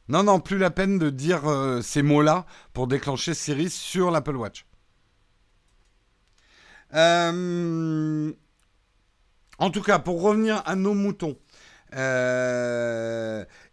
[0.08, 4.36] Non, non, plus la peine de dire euh, ces mots-là pour déclencher Siri sur l'Apple
[4.38, 4.66] Watch.
[6.94, 8.32] en
[9.72, 11.38] tout cas, pour revenir à nos moutons,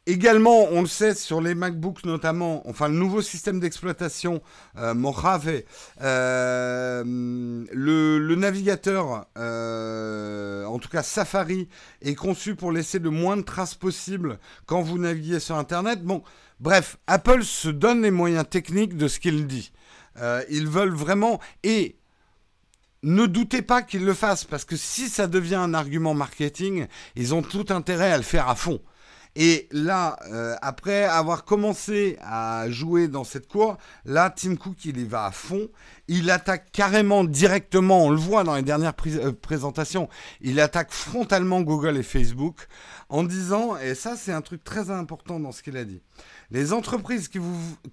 [0.07, 4.43] Également, on le sait sur les MacBooks notamment, enfin le nouveau système d'exploitation
[4.77, 5.63] euh, Mojave,
[6.01, 11.69] euh, le, navigateur, euh, en tout cas Safari,
[12.01, 16.03] est conçu pour laisser le moins de traces possible quand vous naviguez sur Internet.
[16.03, 16.25] Bon,
[16.59, 19.71] bref, Apple se donne les moyens techniques de ce qu'il dit.
[20.51, 21.97] ils veulent vraiment et
[23.05, 27.35] ne doutez pas qu'ils le fassent parce que si ça devient un argument marketing, ils
[27.35, 28.81] ont tout intérêt à le faire à fond.
[29.35, 34.99] Et là, euh, après avoir commencé à jouer dans cette cour, là, Tim Cook, il
[34.99, 35.69] y va à fond.
[36.07, 40.11] Il attaque carrément directement, on le voit dans les dernières euh, présentations,
[40.43, 42.67] il attaque frontalement Google et Facebook
[43.09, 46.03] en disant, et ça c'est un truc très important dans ce qu'il a dit,
[46.51, 47.41] les entreprises qui,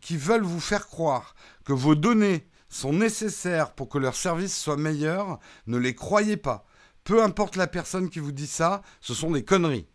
[0.01, 4.77] qui veulent vous faire croire que vos données sont nécessaires pour que leur service soit
[4.77, 6.65] meilleur, ne les croyez pas.
[7.03, 9.87] Peu importe la personne qui vous dit ça, ce sont des conneries.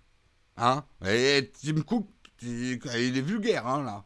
[0.57, 0.85] Hein?
[1.07, 2.09] Et Tim Cook,
[2.43, 4.05] il est vulgaire, hein, là.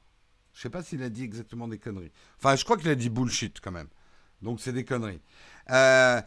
[0.52, 2.10] Je sais pas s'il a dit exactement des conneries.
[2.38, 3.88] Enfin, je crois qu'il a dit bullshit quand même.
[4.42, 5.20] Donc c'est des conneries.
[5.70, 6.20] Euh,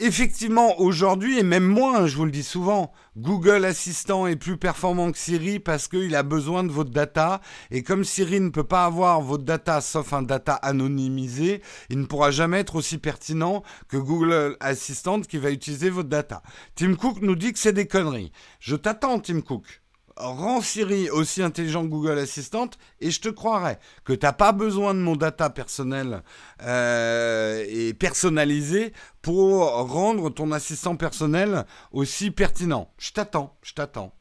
[0.00, 5.12] Effectivement, aujourd'hui, et même moins, je vous le dis souvent, Google Assistant est plus performant
[5.12, 7.40] que Siri parce qu'il a besoin de votre data.
[7.70, 12.06] Et comme Siri ne peut pas avoir votre data sauf un data anonymisé, il ne
[12.06, 16.42] pourra jamais être aussi pertinent que Google Assistant qui va utiliser votre data.
[16.74, 18.32] Tim Cook nous dit que c'est des conneries.
[18.58, 19.83] Je t'attends, Tim Cook
[20.16, 24.52] rends Siri aussi intelligent que Google Assistant et je te croirais que tu n'as pas
[24.52, 26.22] besoin de mon data personnel
[26.62, 32.92] euh, et personnalisé pour rendre ton assistant personnel aussi pertinent.
[32.98, 34.14] Je t'attends, je t'attends.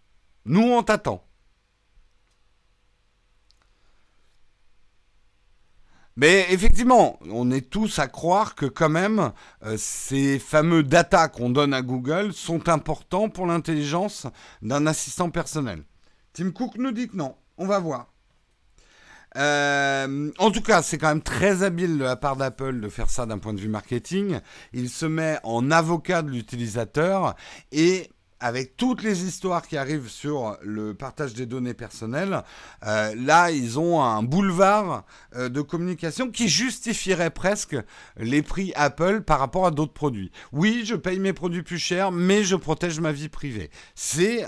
[0.46, 1.24] Nous, on t'attend.
[6.16, 9.32] Mais effectivement, on est tous à croire que quand même,
[9.66, 14.28] euh, ces fameux data qu'on donne à Google sont importants pour l'intelligence
[14.62, 15.84] d'un assistant personnel.
[16.34, 17.36] Tim Cook nous dit que non.
[17.58, 18.08] On va voir.
[19.36, 23.10] Euh, en tout cas, c'est quand même très habile de la part d'Apple de faire
[23.10, 24.40] ça d'un point de vue marketing.
[24.74, 27.36] Il se met en avocat de l'utilisateur
[27.72, 28.10] et
[28.44, 32.44] avec toutes les histoires qui arrivent sur le partage des données personnelles,
[32.86, 35.06] euh, là, ils ont un boulevard
[35.38, 37.78] euh, de communication qui justifierait presque
[38.18, 40.30] les prix Apple par rapport à d'autres produits.
[40.52, 43.72] Oui, je paye mes produits plus chers, mais je protège ma vie privée.
[43.96, 44.46] C'est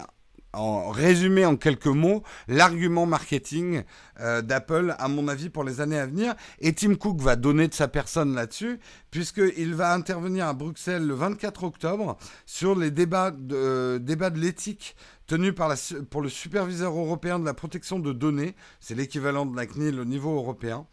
[0.56, 3.84] en résumé en quelques mots, l'argument marketing
[4.22, 6.36] euh, d'Apple, à mon avis, pour les années à venir.
[6.60, 8.80] Et Tim Cook va donner de sa personne là-dessus,
[9.12, 14.40] puisqu'il va intervenir à Bruxelles le 24 octobre sur les débats de, euh, débats de
[14.40, 14.96] l'éthique
[15.28, 15.76] tenus par la,
[16.10, 18.56] pour le superviseur européen de la protection de données.
[18.80, 20.86] C'est l'équivalent de la CNIL au niveau européen.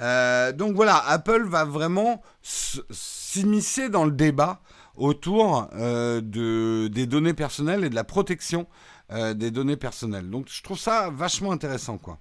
[0.00, 4.62] Euh, donc voilà, Apple va vraiment s'immiscer dans le débat
[4.96, 8.66] autour de, des données personnelles et de la protection
[9.12, 10.30] euh, des données personnelles.
[10.30, 12.18] Donc je trouve ça vachement intéressant, quoi.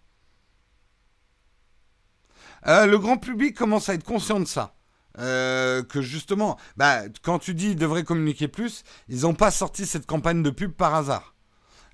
[2.67, 4.75] Euh, le grand public commence à être conscient de ça.
[5.17, 9.85] Euh, que justement, bah, quand tu dis ils devraient communiquer plus, ils n'ont pas sorti
[9.85, 11.35] cette campagne de pub par hasard.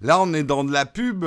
[0.01, 1.25] Là, on est dans de la pub,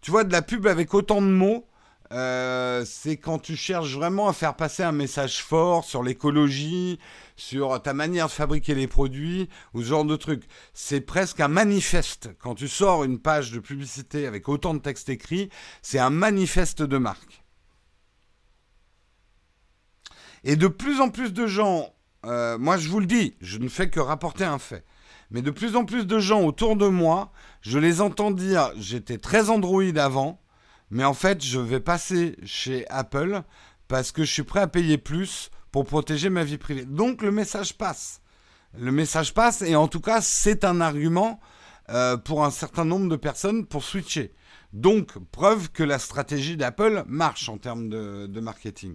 [0.00, 1.66] tu vois, de la pub avec autant de mots
[2.10, 7.00] c'est quand tu cherches vraiment à faire passer un message fort sur l'écologie,
[7.36, 10.44] sur ta manière de fabriquer les produits, ou ce genre de trucs.
[10.72, 12.30] C'est presque un manifeste.
[12.38, 15.48] Quand tu sors une page de publicité avec autant de texte écrit,
[15.82, 17.44] c'est un manifeste de marque.
[20.44, 21.94] Et de plus en plus de gens,
[22.26, 24.84] euh, moi je vous le dis, je ne fais que rapporter un fait.
[25.30, 29.18] Mais de plus en plus de gens autour de moi, je les entends dire, j'étais
[29.18, 30.40] très Android avant,
[30.90, 33.42] mais en fait, je vais passer chez Apple
[33.88, 36.84] parce que je suis prêt à payer plus pour protéger ma vie privée.
[36.84, 38.20] Donc le message passe.
[38.78, 41.40] Le message passe et en tout cas, c'est un argument
[41.88, 44.32] euh, pour un certain nombre de personnes pour switcher.
[44.72, 48.94] Donc, preuve que la stratégie d'Apple marche en termes de marketing.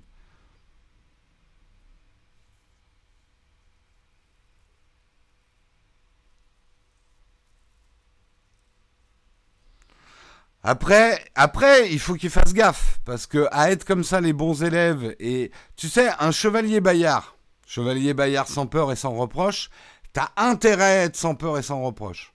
[10.64, 14.62] Après, après, il faut qu'ils fassent gaffe, parce que à être comme ça les bons
[14.64, 19.70] élèves, et tu sais, un chevalier Bayard, chevalier Bayard sans peur et sans reproche,
[20.12, 22.34] t'as intérêt à être sans peur et sans reproche.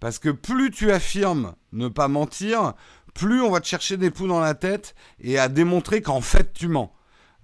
[0.00, 2.72] Parce que plus tu affirmes ne pas mentir,
[3.14, 6.52] plus on va te chercher des poux dans la tête et à démontrer qu'en fait
[6.52, 6.92] tu mens.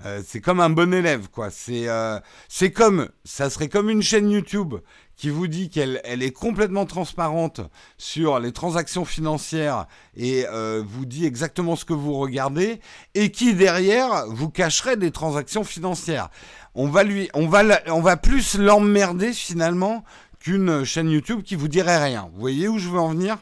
[0.04, 1.48] Euh, c'est comme un bon élève, quoi.
[1.68, 4.74] Euh, c'est comme, ça serait comme une chaîne YouTube
[5.16, 7.60] qui vous dit qu'elle elle est complètement transparente
[7.96, 12.80] sur les transactions financières et euh, vous dit exactement ce que vous regardez
[13.14, 16.28] et qui derrière vous cacherait des transactions financières.
[16.74, 20.04] On va plus l'emmerder finalement
[20.38, 22.28] qu'une chaîne YouTube qui vous dirait rien.
[22.34, 23.38] Vous voyez où je veux en venir?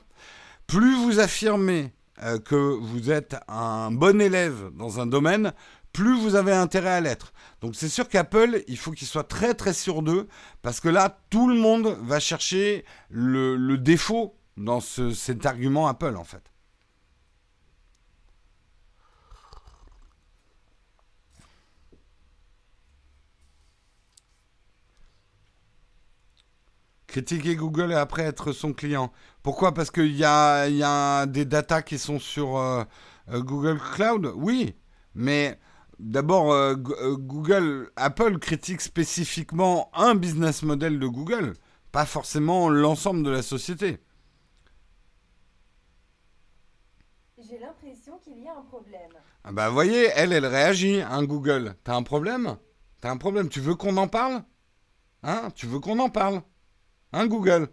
[0.66, 5.52] Plus vous affirmez euh, que vous êtes un bon élève dans un domaine,
[5.94, 7.32] plus vous avez intérêt à l'être.
[7.62, 10.28] Donc c'est sûr qu'Apple, il faut qu'il soit très très sûr d'eux,
[10.60, 16.24] parce que là, tout le monde va chercher le, défaut dans cet argument Apple en
[16.24, 16.42] fait.
[27.06, 29.12] Critiquer Google et après être son client.
[29.44, 29.72] Pourquoi?
[29.72, 32.82] Parce qu'il y a, des datas qui sont sur euh,
[33.28, 34.32] euh, Google Cloud?
[34.34, 34.74] Oui,
[35.14, 35.60] mais
[35.98, 41.54] d'abord, euh, Google, Apple critique spécifiquement un business model de Google,
[41.92, 43.98] pas forcément l'ensemble de la société.
[47.38, 49.10] J'ai l'impression qu'il y a un problème.
[49.44, 51.76] Ah bah voyez, elle, elle réagit, hein, Google.
[51.84, 52.56] T'as un problème?
[53.00, 54.42] T'as un problème Tu veux qu'on en parle?
[55.22, 55.50] Hein?
[55.54, 56.42] Tu veux qu'on en parle?
[57.12, 57.68] Hein, Google?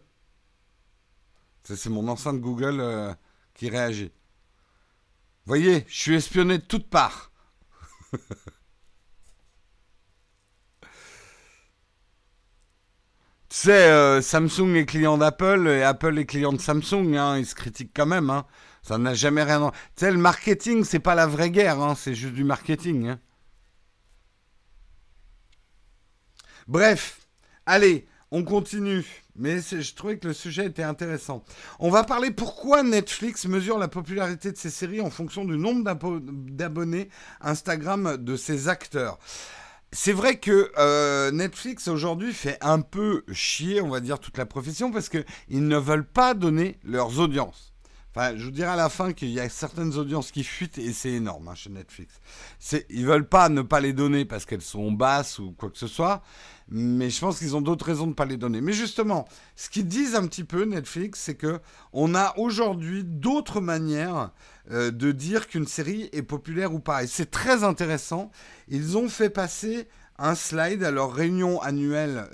[1.64, 3.14] C'est mon enceinte Google euh,
[3.54, 4.12] qui réagit.
[5.46, 7.31] Voyez, je suis espionné de toutes parts.
[13.50, 17.16] Tu sais, euh, Samsung est client d'Apple et Apple est client de Samsung.
[17.18, 18.30] Hein, ils se critiquent quand même.
[18.30, 18.46] Hein.
[18.82, 19.72] Ça n'a jamais rien.
[19.98, 21.82] Tu sais, le marketing, c'est pas la vraie guerre.
[21.82, 23.16] Hein, c'est juste du marketing.
[26.68, 27.28] Bref,
[27.66, 29.06] allez, on continue.
[29.36, 31.44] Mais je trouvais que le sujet était intéressant.
[31.80, 35.84] On va parler pourquoi Netflix mesure la popularité de ses séries en fonction du nombre
[36.50, 39.20] d'abonnés Instagram de ses acteurs.
[39.94, 44.46] C'est vrai que euh, Netflix aujourd'hui fait un peu chier, on va dire, toute la
[44.46, 47.72] profession parce qu'ils ne veulent pas donner leurs audiences.
[48.14, 50.92] Enfin, je vous dirai à la fin qu'il y a certaines audiences qui fuitent et
[50.92, 52.20] c'est énorme hein, chez Netflix.
[52.90, 55.88] Ils veulent pas ne pas les donner parce qu'elles sont basses ou quoi que ce
[55.88, 56.22] soit,
[56.72, 58.62] mais je pense qu'ils ont d'autres raisons de ne pas les donner.
[58.62, 61.60] Mais justement, ce qu'ils disent un petit peu Netflix, c'est que
[61.92, 64.32] on a aujourd'hui d'autres manières
[64.72, 67.04] euh, de dire qu'une série est populaire ou pas.
[67.04, 68.32] Et c'est très intéressant.
[68.70, 72.30] Ils ont fait passer un slide à leur réunion annuelle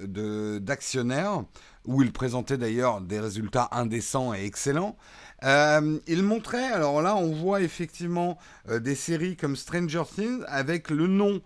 [0.61, 1.43] d'actionnaires,
[1.85, 4.97] où ils présentaient d'ailleurs des résultats indécents et excellents.
[5.43, 8.37] Euh, ils montraient, alors là on voit effectivement
[8.69, 11.41] euh, des séries comme Stranger Things avec le nom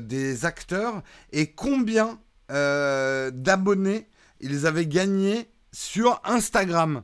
[0.00, 2.18] des acteurs et combien
[2.50, 4.08] euh, d'abonnés
[4.40, 7.02] ils avaient gagné sur Instagram.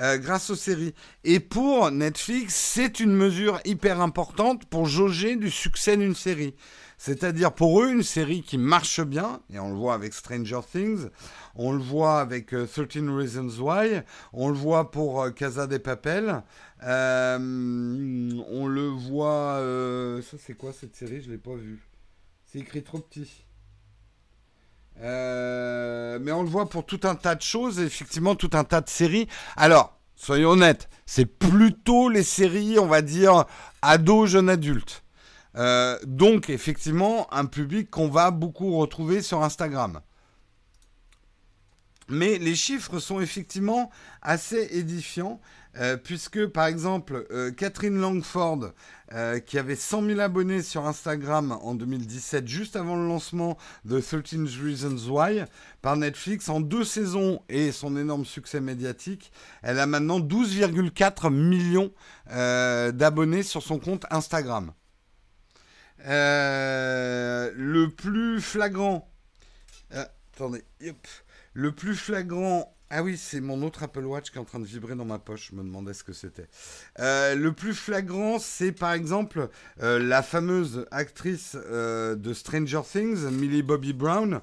[0.00, 0.92] Euh, grâce aux séries.
[1.22, 6.56] Et pour Netflix, c'est une mesure hyper importante pour jauger du succès d'une série.
[6.98, 11.06] C'est-à-dire pour eux, une série qui marche bien, et on le voit avec Stranger Things,
[11.54, 16.42] on le voit avec 13 euh, Reasons Why, on le voit pour Casa de Papel,
[16.82, 19.60] on le voit...
[20.28, 21.20] ça c'est quoi cette série?
[21.20, 21.86] Je ne l'ai pas vue.
[22.46, 23.44] C'est écrit trop petit.
[25.02, 28.80] Euh, mais on le voit pour tout un tas de choses, effectivement, tout un tas
[28.80, 29.28] de séries.
[29.56, 33.44] Alors, soyons honnêtes, c'est plutôt les séries, on va dire,
[33.82, 35.02] ados, jeunes adultes.
[35.56, 40.00] Euh, donc, effectivement, un public qu'on va beaucoup retrouver sur Instagram.
[42.08, 45.40] Mais les chiffres sont effectivement assez édifiants.
[45.76, 48.70] Euh, puisque par exemple euh, Catherine Langford,
[49.12, 53.98] euh, qui avait 100 000 abonnés sur Instagram en 2017, juste avant le lancement de
[53.98, 55.42] 13 Reasons Why
[55.82, 59.32] par Netflix, en deux saisons et son énorme succès médiatique,
[59.62, 61.90] elle a maintenant 12,4 millions
[62.26, 64.72] d'abonnés sur son compte Instagram.
[66.06, 69.10] le plus flagrant...
[69.90, 70.64] attendez,
[71.52, 74.66] le plus flagrant ah oui, c'est mon autre Apple Watch qui est en train de
[74.66, 75.48] vibrer dans ma poche.
[75.50, 76.46] Je me demandais ce que c'était.
[77.00, 79.48] Euh, le plus flagrant, c'est par exemple
[79.82, 84.40] euh, la fameuse actrice euh, de Stranger Things, Millie Bobby Brown.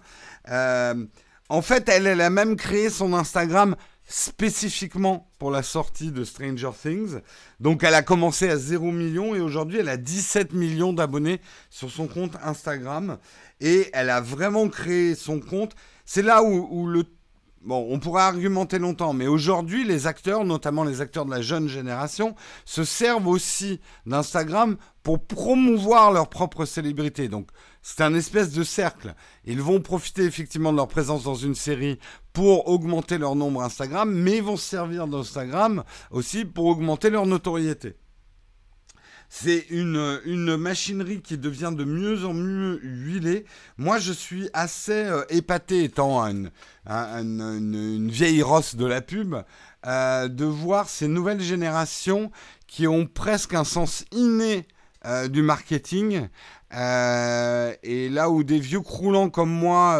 [0.49, 7.21] en fait, elle, a même créé son Instagram spécifiquement pour la sortie de Stranger Things.
[7.61, 11.89] Donc elle a commencé à 0 million et aujourd'hui elle a 17 millions d'abonnés sur
[11.89, 13.17] son compte Instagram.
[13.61, 15.73] Et elle a vraiment créé son compte.
[16.03, 17.05] C'est là où, où le
[17.63, 21.67] Bon, on pourrait argumenter longtemps, mais aujourd'hui, les acteurs, notamment les acteurs de la jeune
[21.67, 22.33] génération,
[22.65, 27.27] se servent aussi d'Instagram pour promouvoir leur propre célébrité.
[27.27, 27.49] Donc,
[27.83, 29.13] c'est un espèce de cercle.
[29.45, 31.99] Ils vont profiter effectivement de leur présence dans une série
[32.33, 37.27] pour augmenter leur nombre Instagram, mais ils vont se servir d'Instagram aussi pour augmenter leur
[37.27, 37.95] notoriété.
[39.33, 43.45] C'est une, une machinerie qui devient de mieux en mieux huilée.
[43.77, 46.51] Moi, je suis assez euh, épaté, étant une,
[48.11, 49.35] vieille rosse de la pub,
[49.87, 52.29] euh, de voir ces nouvelles générations
[52.67, 54.67] qui ont presque un sens inné
[55.05, 56.27] euh, du marketing
[56.73, 59.99] et là où des vieux croulants comme moi,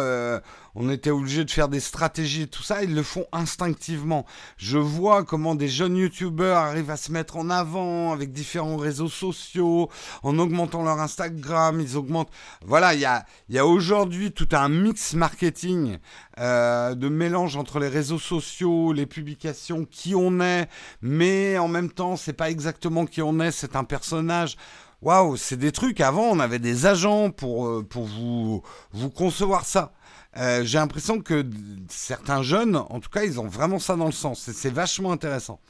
[0.74, 4.24] on était obligé de faire des stratégies et tout ça, ils le font instinctivement.
[4.56, 9.08] Je vois comment des jeunes youtubeurs arrivent à se mettre en avant avec différents réseaux
[9.08, 9.90] sociaux,
[10.22, 12.30] en augmentant leur Instagram, ils augmentent...
[12.64, 15.98] Voilà, il y a, y a aujourd'hui tout un mix marketing
[16.38, 20.68] euh, de mélange entre les réseaux sociaux, les publications, qui on est,
[21.02, 24.56] mais en même temps, c'est pas exactement qui on est, c'est un personnage.
[25.02, 26.00] Waouh, c'est des trucs.
[26.00, 28.62] Avant, on avait des agents pour, euh, pour vous,
[28.92, 29.92] vous concevoir ça.
[30.38, 31.44] Euh, j'ai l'impression que
[31.88, 34.50] certains jeunes, en tout cas, ils ont vraiment ça dans le sens.
[34.50, 35.60] C'est vachement intéressant.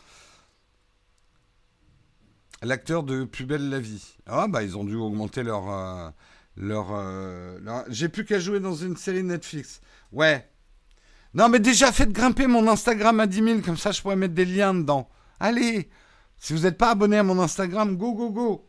[2.63, 4.05] L'acteur de Plus belle la vie.
[4.27, 6.11] Ah bah ils ont dû augmenter leur euh,
[6.57, 9.81] leur, J'ai plus qu'à jouer dans une série Netflix.
[10.13, 10.49] Ouais.
[11.35, 14.35] Non mais déjà faites grimper mon Instagram à 10 000 comme ça je pourrais mettre
[14.35, 15.09] des liens dedans.
[15.41, 15.91] Allez.
[16.39, 18.69] Si vous n'êtes pas abonné à mon Instagram, go go go.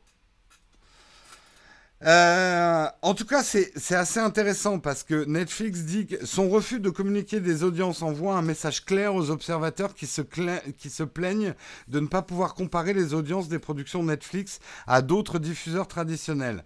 [2.05, 6.89] Euh, en tout cas, c'est assez intéressant parce que Netflix dit que son refus de
[6.89, 11.53] communiquer des audiences envoie un message clair aux observateurs qui se, plaignent
[11.87, 16.65] de ne pas pouvoir comparer les audiences des productions Netflix à d'autres diffuseurs traditionnels.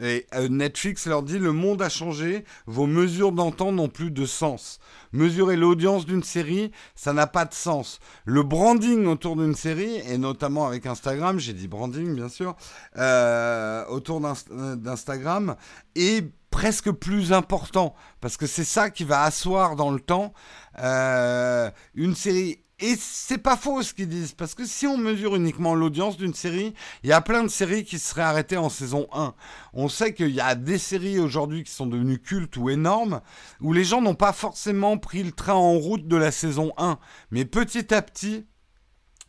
[0.00, 4.24] Et euh, Netflix leur dit le monde a changé, vos mesures d'antan n'ont plus de
[4.24, 4.78] sens.
[5.16, 8.00] Mesurer l'audience d'une série, ça n'a pas de sens.
[8.26, 12.54] Le branding autour d'une série, et notamment avec Instagram, j'ai dit branding bien sûr,
[12.98, 15.56] euh, autour d'Instagram,
[15.94, 20.34] est presque plus important parce que c'est ça qui va asseoir dans le temps
[20.80, 25.34] euh, une série et c'est pas faux ce qu'ils disent, parce que si on mesure
[25.34, 29.08] uniquement l'audience d'une série, il y a plein de séries qui seraient arrêtées en saison
[29.12, 29.34] 1.
[29.72, 33.22] On sait qu'il y a des séries aujourd'hui qui sont devenues cultes ou énormes,
[33.60, 36.98] où les gens n'ont pas forcément pris le train en route de la saison 1.
[37.30, 38.46] Mais petit à petit,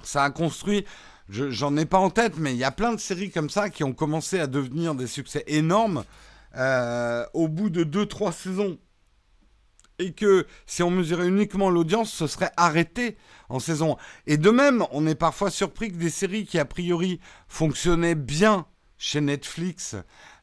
[0.04, 0.86] ça a construit
[1.30, 3.84] j'en ai pas en tête, mais il y a plein de séries comme ça qui
[3.84, 6.04] ont commencé à devenir des succès énormes
[6.56, 8.78] euh, au bout de 2-3 saisons.
[10.00, 13.18] Et que si on mesurait uniquement l'audience, ce serait arrêté
[13.50, 13.98] en saison.
[14.28, 18.68] Et de même, on est parfois surpris que des séries qui a priori fonctionnaient bien
[18.98, 19.96] chez Netflix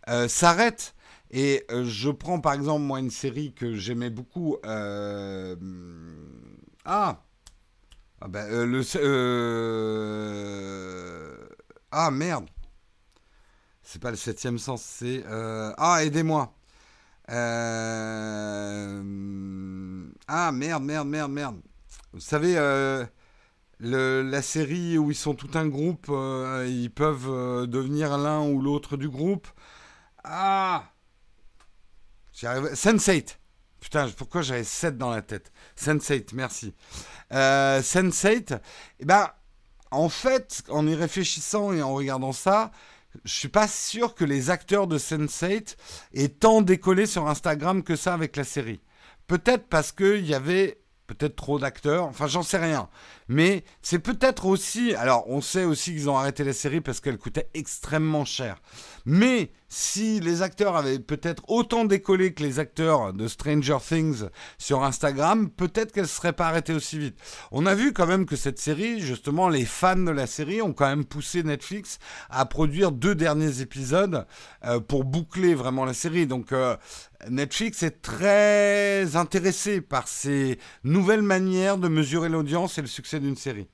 [0.09, 0.95] euh, s'arrêtent.
[1.31, 4.57] Et euh, je prends par exemple moi une série que j'aimais beaucoup.
[4.65, 5.57] Euh,
[6.85, 7.23] ah,
[8.21, 8.83] ah ben, le
[11.91, 12.47] ah merde,
[13.83, 16.55] c'est pas le septième sens, c'est ah aidez-moi.
[17.29, 19.01] Ah
[20.53, 21.61] merde merde merde merde.
[22.13, 23.05] Vous savez, euh,
[23.81, 28.61] la série où ils sont tout un groupe, euh, ils peuvent euh, devenir l'un ou
[28.61, 29.49] l'autre du groupe.
[30.23, 30.91] Ah
[32.35, 33.37] Sense8.
[33.81, 35.53] Putain, pourquoi j'avais 7 dans la tête?
[35.79, 36.75] Sense8, merci.
[37.31, 38.61] Sense8,
[39.01, 39.31] eh ben,
[39.91, 42.71] en fait, en y réfléchissant et en regardant ça,
[43.25, 45.77] je suis pas sûr que les acteurs de Sense8
[46.15, 48.81] aient tant décollé sur Instagram que ça avec la série.
[49.27, 52.89] Peut-être parce qu'il y avait peut-être trop d'acteurs, enfin j'en sais rien.
[53.29, 57.19] Mais c'est peut-être aussi, alors on sait aussi qu'ils ont arrêté la série parce qu'elle
[57.19, 58.61] coûtait extrêmement cher.
[59.07, 64.25] Mais si les acteurs avaient peut-être autant décollé que les acteurs de Stranger Things
[64.57, 67.19] sur Instagram, peut-être qu'elle ne serait pas arrêtée aussi vite.
[67.51, 70.73] On a vu quand même que cette série, justement, les fans de la série ont
[70.73, 71.99] quand même poussé Netflix
[72.31, 74.27] à produire deux derniers épisodes
[74.65, 76.27] euh, pour boucler vraiment la série.
[76.27, 76.77] Donc euh,
[77.29, 83.37] Netflix est très intéressé par ces nouvelles manières de mesurer l'audience et le succès d'une
[83.37, 83.69] série.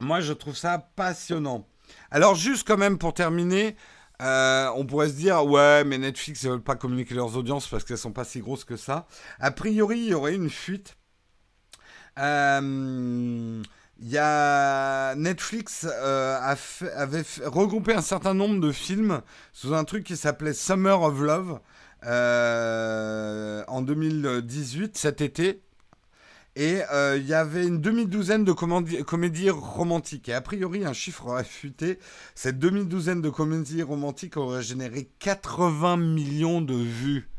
[0.00, 1.66] Moi, je trouve ça passionnant.
[2.10, 3.76] Alors, juste quand même pour terminer,
[4.20, 7.84] euh, on pourrait se dire, ouais, mais Netflix ne veulent pas communiquer leurs audiences parce
[7.84, 9.06] qu'elles sont pas si grosses que ça.
[9.38, 10.96] A priori, il y aurait une fuite.
[12.18, 13.62] Euh,
[14.00, 16.54] il y a Netflix euh,
[16.96, 19.22] avait regroupé un certain nombre de films
[19.52, 21.60] sous un truc qui s'appelait Summer of Love
[23.68, 25.62] en 2018, cet été.
[26.58, 30.28] Et euh, il y avait une demi-douzaine de comédies romantiques.
[30.28, 32.00] Et a priori, un chiffre a fuité.
[32.34, 37.30] Cette demi-douzaine de comédies romantiques aurait généré 80 millions de vues.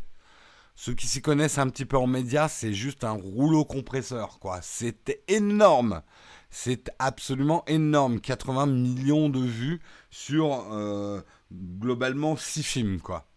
[0.76, 4.62] Ceux qui s'y connaissent un petit peu en médias, c'est juste un rouleau compresseur, quoi.
[4.62, 6.02] C'était énorme.
[6.50, 8.22] C'est absolument énorme.
[8.22, 11.20] 80 millions de vues sur euh,
[11.52, 13.29] globalement 6 films, quoi.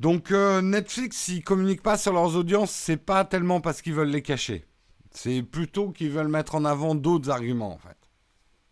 [0.00, 4.08] Donc euh, Netflix, s'ils communiquent pas sur leurs audiences, c'est pas tellement parce qu'ils veulent
[4.08, 4.66] les cacher.
[5.10, 7.96] C'est plutôt qu'ils veulent mettre en avant d'autres arguments, en fait.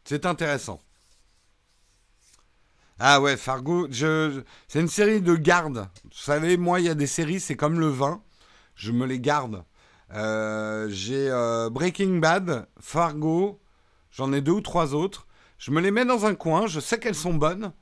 [0.04, 0.80] C'est intéressant.
[2.98, 5.88] Ah ouais, Fargo, c'est une série de garde.
[6.04, 8.22] Vous savez, moi, il y a des séries, c'est comme le vin.
[8.74, 9.64] Je me les garde.
[10.12, 13.60] Euh, j'ai euh, Breaking Bad, Fargo,
[14.10, 15.26] j'en ai deux ou trois autres.
[15.58, 17.72] Je me les mets dans un coin, je sais qu'elles sont bonnes,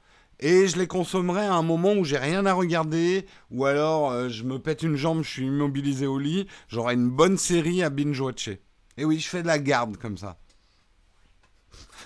[0.43, 4.29] et je les consommerai à un moment où j'ai rien à regarder, ou alors euh,
[4.29, 7.91] je me pète une jambe, je suis immobilisé au lit, j'aurai une bonne série à
[7.91, 8.61] binge-watcher.
[8.97, 10.39] Et oui, je fais de la garde comme ça.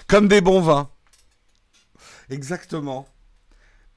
[0.07, 0.91] Comme des bons vins.
[2.29, 3.09] Exactement.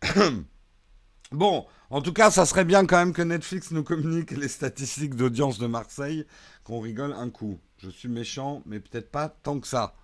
[1.31, 5.15] bon, en tout cas, ça serait bien quand même que Netflix nous communique les statistiques
[5.15, 6.25] d'audience de Marseille,
[6.63, 7.59] qu'on rigole un coup.
[7.77, 9.95] Je suis méchant, mais peut-être pas tant que ça.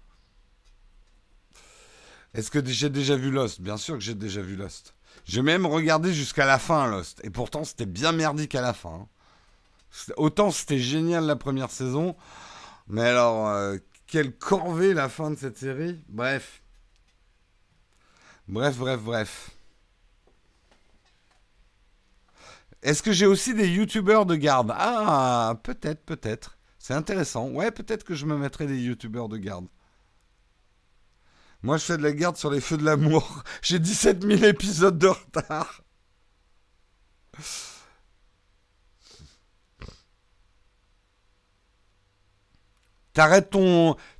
[2.35, 3.61] Est-ce que j'ai déjà vu Lost?
[3.61, 4.93] Bien sûr que j'ai déjà vu Lost.
[5.23, 7.21] J'ai même regardé jusqu'à la fin Lost.
[7.23, 9.07] Et pourtant, c'était bien merdique à la fin.
[10.17, 12.17] Autant c'était génial la première saison.
[12.87, 16.01] Mais alors, euh, quelle corvée la fin de cette série.
[16.09, 16.61] Bref.
[18.49, 19.51] Bref, bref, bref.
[22.83, 24.73] Est-ce que j'ai aussi des youtubeurs de garde?
[24.75, 26.57] Ah, peut-être, peut-être.
[26.77, 27.47] C'est intéressant.
[27.47, 29.67] Ouais, peut-être que je me mettrai des youtubeurs de garde.
[31.65, 33.43] Moi, je fais de la garde sur les feux de l'amour.
[33.63, 35.81] J'ai 17 000 épisodes de retard.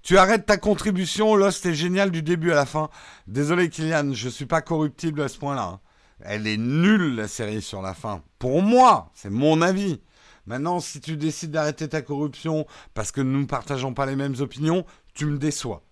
[0.02, 1.36] Tu arrêtes ta contribution.
[1.36, 2.90] Là, c'était génial du début à la fin.
[3.28, 5.66] Désolé, Kylian, je suis pas corruptible à ce point-là.
[5.66, 5.80] Hein.
[6.22, 8.24] Elle est nulle la série sur la fin.
[8.40, 10.02] Pour moi, c'est mon avis.
[10.48, 12.66] Maintenant, si tu décides d'arrêter ta corruption
[12.96, 14.84] parce que nous ne partageons pas les mêmes opinions,
[15.14, 15.84] tu me déçois.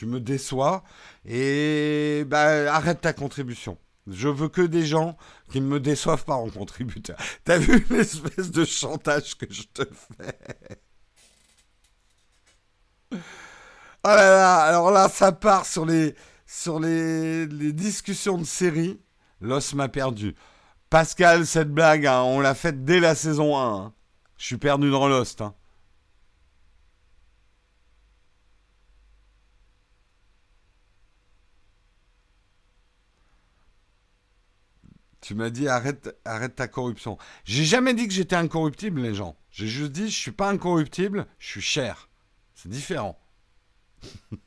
[0.00, 0.82] Tu me déçois
[1.26, 3.76] et bah, arrête ta contribution.
[4.06, 5.18] Je veux que des gens
[5.52, 7.18] qui ne me déçoivent pas en contributeur.
[7.44, 10.38] T'as vu l'espèce de chantage que je te fais?
[13.12, 13.18] Oh
[14.04, 16.14] là là, alors là, ça part sur les,
[16.46, 19.02] sur les, les discussions de série.
[19.42, 20.34] L'os m'a perdu.
[20.88, 23.74] Pascal, cette blague, hein, on l'a faite dès la saison 1.
[23.74, 23.92] Hein.
[24.38, 25.42] Je suis perdu dans Lost.
[25.42, 25.54] Hein.
[35.30, 37.16] Tu m'as dit arrête, arrête ta corruption.
[37.44, 39.36] J'ai jamais dit que j'étais incorruptible, les gens.
[39.52, 42.08] J'ai juste dit je suis pas incorruptible, je suis cher.
[42.56, 43.16] C'est différent.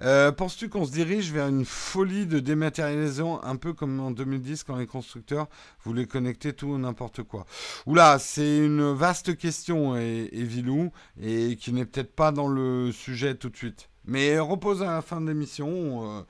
[0.00, 4.62] Euh, penses-tu qu'on se dirige vers une folie de dématérialisation, un peu comme en 2010
[4.62, 5.48] quand les constructeurs
[5.82, 7.46] voulaient connecter tout ou n'importe quoi?
[7.84, 13.34] Oula, c'est une vaste question, et, Vilou, et qui n'est peut-être pas dans le sujet
[13.34, 13.90] tout de suite.
[14.04, 16.18] Mais repose à la fin de l'émission.
[16.18, 16.22] Euh,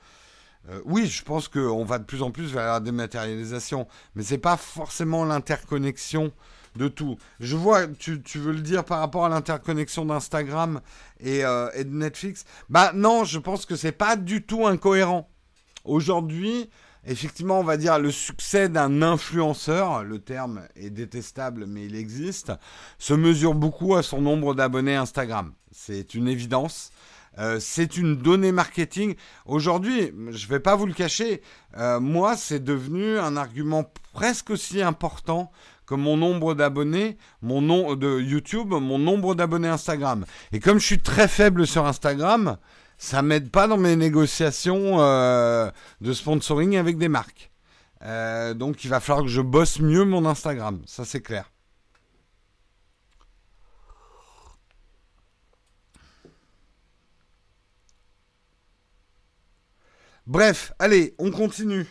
[0.69, 4.37] euh, oui, je pense qu'on va de plus en plus vers la dématérialisation, mais c'est
[4.37, 6.31] pas forcément l'interconnexion
[6.75, 7.17] de tout.
[7.39, 10.81] Je vois, tu, veux le dire par rapport à l'interconnexion d'Instagram
[11.25, 12.45] euh, et, de Netflix?
[12.69, 15.29] Bah non, je pense que c'est pas du tout incohérent.
[15.85, 16.69] Aujourd'hui,
[17.05, 22.51] effectivement, on va dire le succès d'un influenceur, le terme est détestable, mais il existe,
[22.99, 25.53] se mesure beaucoup à son nombre d'abonnés Instagram.
[25.71, 26.91] C'est une évidence.
[27.37, 29.15] Euh, c'est une donnée marketing.
[29.45, 31.41] Aujourd'hui, je ne vais pas vous le cacher,
[31.77, 35.51] euh, moi, c'est devenu un argument presque aussi important
[35.85, 40.25] que mon nombre d'abonnés, mon nom de YouTube, mon nombre d'abonnés Instagram.
[40.51, 42.57] Et comme je suis très faible sur Instagram,
[42.99, 45.71] ça m'aide pas dans mes négociations euh,
[46.01, 47.49] de sponsoring avec des marques.
[48.03, 51.49] Euh, donc il va falloir que je bosse mieux mon Instagram, ça c'est clair.
[60.29, 61.87] Bref, allez, on continue.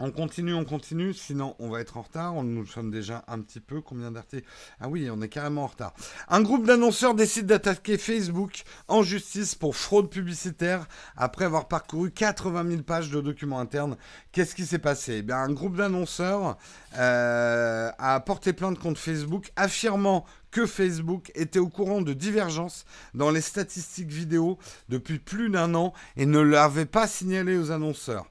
[0.00, 2.42] On continue, on continue, sinon on va être en retard.
[2.42, 3.80] Nous sommes déjà un petit peu.
[3.80, 4.48] Combien d'articles
[4.80, 5.92] Ah oui, on est carrément en retard.
[6.28, 10.86] Un groupe d'annonceurs décide d'attaquer Facebook en justice pour fraude publicitaire
[11.16, 13.96] après avoir parcouru 80 000 pages de documents internes.
[14.32, 15.22] Qu'est-ce qui s'est passé?
[15.28, 16.56] Eh Un groupe d'annonceurs
[16.96, 22.84] euh, a porté plainte contre Facebook affirmant que Facebook était au courant de divergences
[23.14, 28.26] dans les statistiques vidéo depuis plus d'un an et ne l'avait pas signalé aux annonceurs.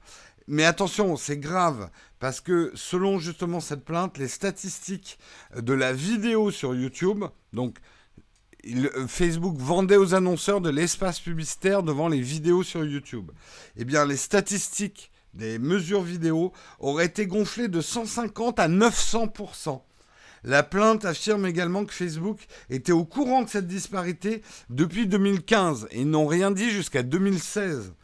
[0.46, 5.18] Mais attention, c'est grave, parce que selon justement cette plainte, les statistiques
[5.56, 7.78] de la vidéo sur YouTube, donc
[8.66, 13.30] euh, Facebook vendait aux annonceurs de l'espace publicitaire devant les vidéos sur YouTube.
[13.76, 19.80] Eh bien, les statistiques des mesures vidéo auraient été gonflées de 150 à 900%.
[20.44, 26.04] La plainte affirme également que Facebook était au courant de cette disparité depuis 2015 et
[26.04, 27.94] n'ont rien dit jusqu'à 2016.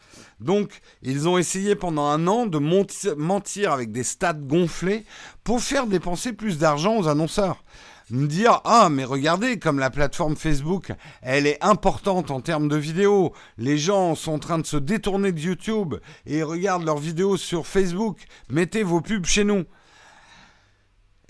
[0.41, 5.05] Donc, ils ont essayé pendant un an de mentir avec des stats gonflés
[5.43, 7.65] pour faire dépenser plus d'argent aux annonceurs.
[8.11, 12.77] Me dire, ah, mais regardez, comme la plateforme Facebook, elle est importante en termes de
[12.77, 13.35] vidéos.
[13.59, 17.67] Les gens sont en train de se détourner de YouTube et regardent leurs vidéos sur
[17.67, 18.25] Facebook.
[18.49, 19.65] Mettez vos pubs chez nous.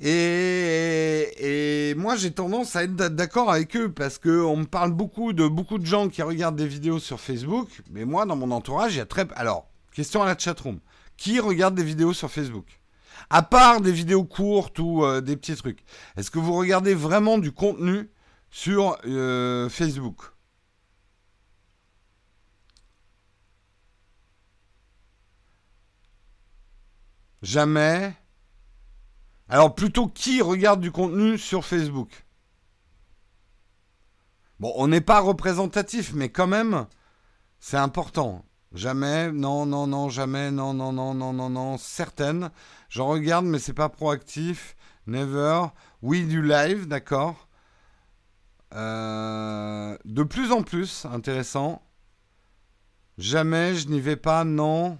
[0.00, 5.48] Et, moi, j'ai tendance à être d'accord avec eux parce qu'on me parle beaucoup de
[5.48, 7.68] beaucoup de gens qui regardent des vidéos sur Facebook.
[7.90, 9.26] Mais moi, dans mon entourage, il y a très.
[9.34, 10.78] Alors, question à la chatroom.
[11.16, 12.80] Qui regarde des vidéos sur Facebook?
[13.30, 15.80] À part des vidéos courtes ou euh, des petits trucs.
[16.16, 18.10] Est-ce que vous regardez vraiment du contenu
[18.50, 20.22] sur euh, Facebook?
[27.42, 28.14] Jamais.
[29.48, 32.26] Alors plutôt qui regarde du contenu sur Facebook?
[34.60, 36.86] Bon, on n'est pas représentatif, mais quand même,
[37.60, 38.44] c'est important.
[38.74, 42.50] Jamais, non, non, non, jamais, non, non, non, non, non, non, certaines.
[42.90, 44.76] J'en regarde, mais c'est pas proactif.
[45.06, 45.68] Never.
[46.02, 47.48] Oui, du live, d'accord.
[48.74, 51.80] Euh, de plus en plus, intéressant.
[53.16, 54.98] Jamais, je n'y vais pas, non.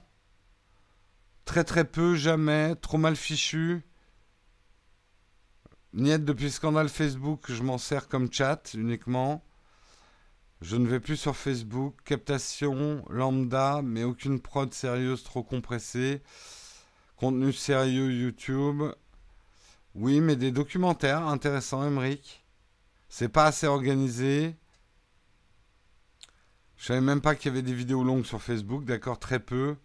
[1.44, 2.74] Très très peu, jamais.
[2.76, 3.82] Trop mal fichu.
[5.95, 9.43] Niet depuis le scandale Facebook, je m'en sers comme chat uniquement.
[10.61, 11.97] Je ne vais plus sur Facebook.
[12.05, 16.22] Captation lambda, mais aucune prod sérieuse trop compressée.
[17.16, 18.82] Contenu sérieux YouTube.
[19.95, 22.45] Oui, mais des documentaires intéressants, Emmerich.
[23.09, 24.57] C'est pas assez organisé.
[26.76, 29.76] Je savais même pas qu'il y avait des vidéos longues sur Facebook, d'accord, très peu.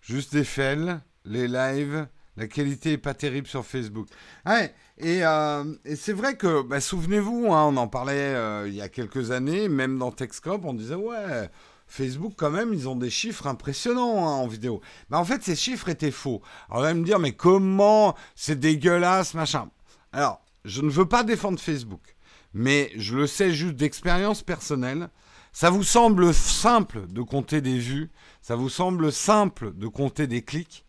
[0.00, 2.08] Juste des fails, les lives.
[2.36, 4.08] La qualité est pas terrible sur Facebook.
[4.46, 8.80] Ouais, euh, et, c'est vrai que, bah, souvenez-vous, hein, on en parlait euh, il y
[8.80, 11.50] a quelques années, même dans Techscope, on disait ouais,
[11.86, 14.80] Facebook quand même, ils ont des chiffres impressionnants hein, en vidéo.
[15.10, 16.40] Mais en fait, ces chiffres étaient faux.
[16.70, 19.68] Alors, on va me dire mais comment c'est dégueulasse, machin.
[20.12, 22.16] Alors, je ne veux pas défendre Facebook,
[22.54, 25.10] mais je le sais juste d'expérience personnelle.
[25.52, 28.10] Ça vous semble simple de compter des vues,
[28.40, 30.86] ça vous semble simple de compter des clics.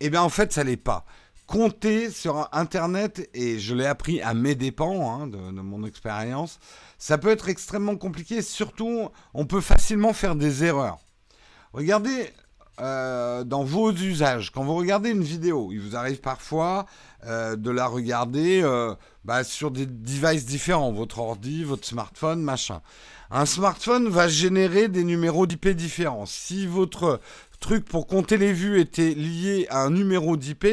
[0.00, 1.04] Eh bien, en fait, ça l'est pas.
[1.46, 6.58] Compter sur Internet, et je l'ai appris à mes dépens hein, de, mon expérience,
[6.98, 8.42] ça peut être extrêmement compliqué.
[8.42, 10.98] Surtout, on peut facilement faire des erreurs.
[11.72, 12.30] Regardez
[12.80, 16.86] euh, dans vos usages, quand vous regardez une vidéo, il vous arrive parfois
[17.26, 18.94] euh, de la regarder euh,
[19.24, 22.80] bah, sur des devices différents, votre ordi, votre smartphone, machin.
[23.30, 26.24] Un smartphone va générer des numéros d'IP différents.
[26.24, 27.20] Si votre
[27.60, 30.66] truc pour compter les vues était lié à un numéro d'IP,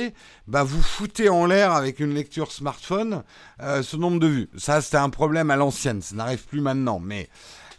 [0.47, 3.23] bah vous foutez en l'air avec une lecture smartphone
[3.61, 4.49] euh, ce nombre de vues.
[4.57, 6.99] Ça, c'était un problème à l'ancienne, ça n'arrive plus maintenant.
[6.99, 7.27] Mais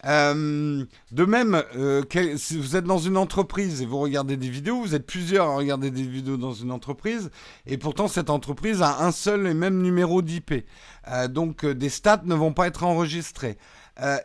[0.04, 2.02] euh, de même, euh,
[2.36, 5.56] si vous êtes dans une entreprise et vous regardez des vidéos, vous êtes plusieurs à
[5.56, 7.30] regarder des vidéos dans une entreprise,
[7.66, 10.66] et pourtant cette entreprise a un seul et même numéro d'IP.
[11.30, 13.56] donc des stats ne vont pas être enregistrés.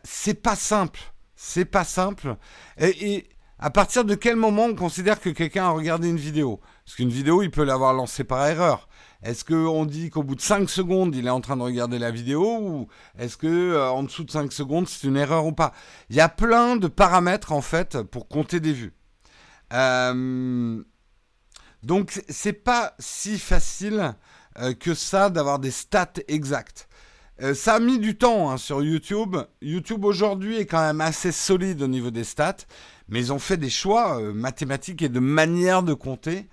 [0.03, 0.99] c'est pas simple.
[1.35, 2.35] C'est pas simple.
[2.77, 3.25] et
[3.61, 6.59] à partir de quel moment on considère que quelqu'un a regardé une vidéo?
[6.83, 8.89] Parce qu'une vidéo, il peut l'avoir lancée par erreur.
[9.21, 12.09] Est-ce qu'on dit qu'au bout de 5 secondes, il est en train de regarder la
[12.09, 12.87] vidéo ou
[13.19, 15.73] est-ce que euh, en dessous de 5 secondes, c'est une erreur ou pas?
[16.09, 18.93] Il y a plein de paramètres en fait pour compter des vues.
[19.73, 20.83] Euh,
[21.83, 24.15] donc c'est pas si facile
[24.59, 26.89] euh, que ça d'avoir des stats exactes.
[27.53, 29.37] ça a mis du temps hein, sur YouTube.
[29.61, 32.65] YouTube aujourd'hui est quand même assez solide au niveau des stats
[33.11, 36.47] mais ils ont fait des choix euh, mathématiques et de manière de compter.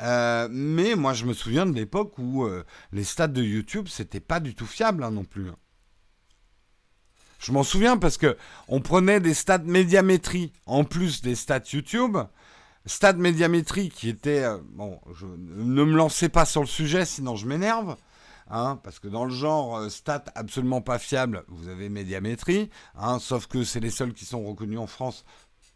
[0.00, 4.20] Euh, mais moi, je me souviens de l'époque où euh, les stats de YouTube, c'était
[4.20, 5.50] pas du tout fiable hein, non plus.
[5.50, 5.56] Hein.
[7.40, 8.38] Je m'en souviens parce que
[8.68, 12.16] on prenait des stats médiamétrie en plus des stats YouTube.
[12.86, 14.46] Stats médiamétrie qui étaient...
[14.72, 17.96] bon, ne me lancez pas sur le sujet, sinon je m'énerve.
[18.50, 22.68] Hein, parce que dans le genre stats absolument pas fiable, vous avez médiamétrie,
[23.20, 25.24] sauf que c'est les seuls qui sont reconnus en France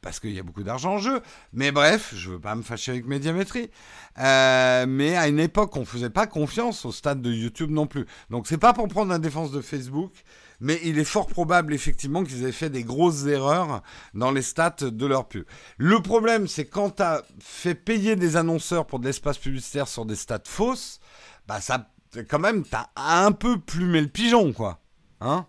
[0.01, 1.21] parce qu'il y a beaucoup d'argent en jeu.
[1.53, 3.71] Mais bref, je veux pas me fâcher avec Médiamétrie.
[4.19, 8.07] Euh, mais à une époque, on faisait pas confiance au stade de YouTube non plus.
[8.31, 10.13] Donc c'est pas pour prendre la défense de Facebook,
[10.61, 13.83] mais il est fort probable effectivement qu'ils aient fait des grosses erreurs
[14.15, 15.45] dans les stats de leur pub.
[15.77, 20.05] Le problème, c'est quand tu as fait payer des annonceurs pour de l'espace publicitaire sur
[20.05, 21.01] des stats fausses,
[21.47, 21.91] bah ça,
[22.29, 24.81] quand même, tu as un peu plumé le pigeon, quoi.
[25.21, 25.47] Hein?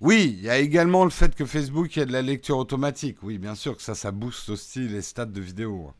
[0.00, 3.22] Oui, il y a également le fait que Facebook ait de la lecture automatique.
[3.22, 5.92] Oui, bien sûr que ça, ça booste aussi les stats de vidéo.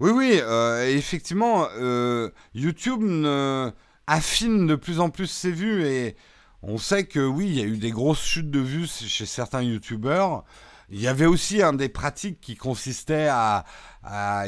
[0.00, 3.02] Oui, oui, euh, effectivement, euh, YouTube
[4.06, 6.16] affine de plus en plus ses vues et
[6.62, 9.62] on sait que oui, il y a eu des grosses chutes de vues chez certains
[9.62, 10.44] YouTubeurs.
[10.88, 13.64] Il y avait aussi des pratiques qui consistait à,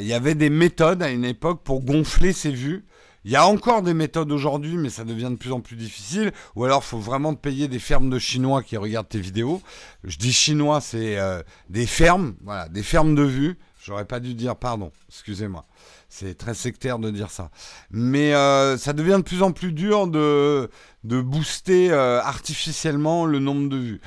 [0.01, 2.85] Il y avait des méthodes à une époque pour gonfler ses vues
[3.25, 6.33] Il y a encore des méthodes aujourd'hui, mais ça devient de plus en plus difficile.
[6.55, 9.61] Ou alors, il faut vraiment payer des fermes de Chinois qui regardent tes vidéos.
[10.03, 13.57] Je dis Chinois, c'est euh, des fermes, voilà, des fermes de vue.
[13.85, 15.65] J'aurais pas dû dire pardon, excusez-moi.
[16.07, 17.49] C'est très sectaire de dire ça.
[17.91, 20.69] Mais euh, ça devient de plus en plus dur de,
[21.03, 24.01] de booster euh, artificiellement le nombre de vues.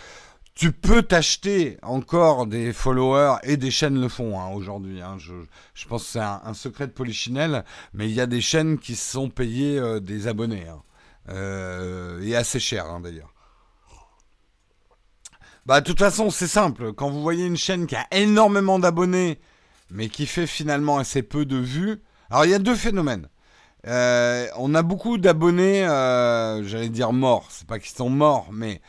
[0.57, 5.03] Tu peux t'acheter encore des followers et des chaînes le font hein, aujourd'hui.
[5.03, 5.19] Hein.
[5.19, 8.97] Je, pense que c'est un, secret de Polichinelle, mais il y a des chaînes qui
[8.97, 10.67] se sont payées euh, des abonnés.
[10.67, 10.83] Hein.
[11.29, 13.35] Euh, et assez cher d'ailleurs.
[15.67, 16.95] Bah de toute façon c'est simple.
[16.95, 19.39] Quand vous voyez une chaîne qui a énormément d'abonnés,
[19.91, 22.01] mais qui fait finalement assez peu de vues.
[22.31, 23.29] Alors il y a deux phénomènes.
[23.87, 25.83] Euh, on a beaucoup d'abonnés,
[26.65, 27.49] j'allais dire morts.
[27.51, 28.81] C'est pas qu'ils sont morts, mais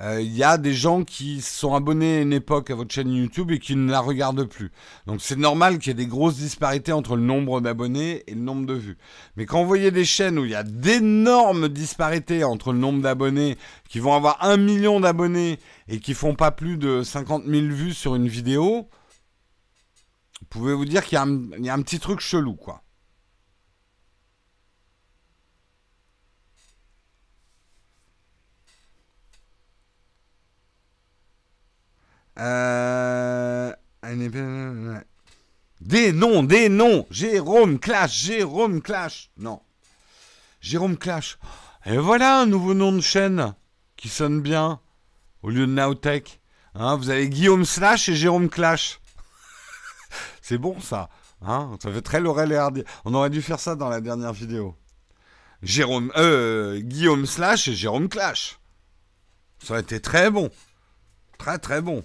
[0.00, 3.12] euh, il y a des gens qui sont abonnés à une époque à votre chaîne
[3.12, 4.72] YouTube et qui ne la regardent plus.
[5.06, 8.40] Donc c'est normal qu'il y ait des grosses disparités entre le nombre d'abonnés et le
[8.40, 8.98] nombre de vues.
[9.36, 13.02] Mais quand vous voyez des chaînes où il y a d'énormes disparités entre le nombre
[13.02, 13.56] d'abonnés,
[13.88, 17.94] qui vont avoir un million d'abonnés et qui font pas plus de 50 000 vues
[17.94, 18.88] sur une vidéo,
[20.40, 22.83] vous pouvez vous dire qu'il y, y, a un petit truc chelou, quoi.
[32.38, 33.72] Euh...
[35.80, 37.06] Des noms, des noms.
[37.10, 39.30] Jérôme Clash, Jérôme Clash.
[39.38, 39.60] Non.
[40.60, 41.38] Jérôme Clash.
[41.86, 43.54] Et voilà un nouveau nom de chaîne
[43.96, 44.80] qui sonne bien
[45.42, 46.40] au lieu de Nowtech.
[46.74, 49.00] Hein, vous avez Guillaume Slash et Jérôme Clash.
[50.42, 51.08] C'est bon ça.
[51.42, 52.84] Hein ça fait très Laurel et Hardy.
[53.04, 54.74] On aurait dû faire ça dans la dernière vidéo.
[55.62, 58.58] Jérôme, euh, Guillaume Slash et Jérôme Clash.
[59.62, 60.50] Ça aurait été très bon.
[61.38, 62.04] Très très bon.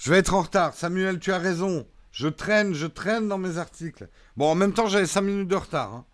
[0.00, 0.72] Je vais être en retard.
[0.72, 1.86] Samuel, tu as raison.
[2.10, 4.08] Je traîne, je traîne dans mes articles.
[4.34, 6.04] Bon, en même temps, j'avais 5 minutes de retard hein,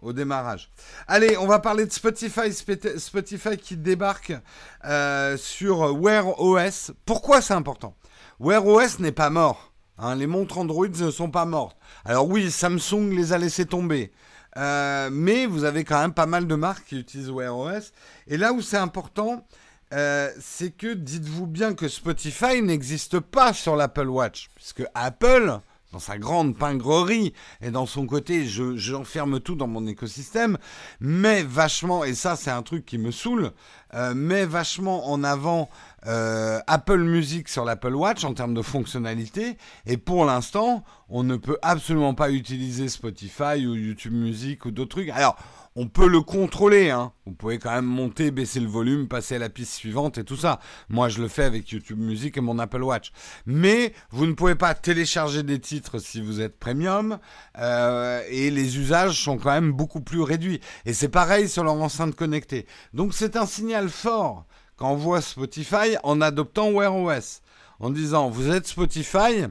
[0.00, 0.72] au démarrage.
[1.06, 2.52] Allez, on va parler de Spotify.
[2.52, 4.32] Spotify qui débarque
[4.84, 6.90] euh, sur Wear OS.
[7.06, 7.94] Pourquoi c'est important?
[8.40, 9.72] Wear OS n'est pas mort.
[9.98, 11.76] Hein, les montres Android ne sont pas mortes.
[12.04, 14.10] Alors oui, Samsung les a laissés tomber.
[14.56, 17.92] Euh, mais vous avez quand même pas mal de marques qui utilisent Wear OS.
[18.26, 19.46] Et là où c'est important,
[19.92, 25.60] euh, c'est que dites-vous bien que Spotify n'existe pas sur l'Apple Watch, puisque Apple,
[25.92, 30.56] dans sa grande pingrerie et dans son côté, je, j'enferme tout dans mon écosystème,
[31.00, 33.52] met vachement, et ça c'est un truc qui me saoule,
[33.94, 35.68] euh, met vachement en avant
[36.06, 41.36] euh, Apple Music sur l'Apple Watch en termes de fonctionnalité, et pour l'instant, on ne
[41.36, 45.10] peut absolument pas utiliser Spotify ou YouTube Music ou d'autres trucs.
[45.10, 45.36] Alors,
[45.76, 46.90] on peut le contrôler.
[46.90, 47.12] Hein.
[47.26, 50.36] Vous pouvez quand même monter, baisser le volume, passer à la piste suivante et tout
[50.36, 50.60] ça.
[50.88, 53.12] Moi, je le fais avec YouTube Music et mon Apple Watch.
[53.46, 57.18] Mais vous ne pouvez pas télécharger des titres si vous êtes premium.
[57.58, 60.60] Euh, et les usages sont quand même beaucoup plus réduits.
[60.84, 62.66] Et c'est pareil sur leur enceinte connectée.
[62.92, 64.46] Donc c'est un signal fort
[64.90, 67.40] voit Spotify en adoptant Wear OS.
[67.78, 69.46] En disant, vous êtes Spotify,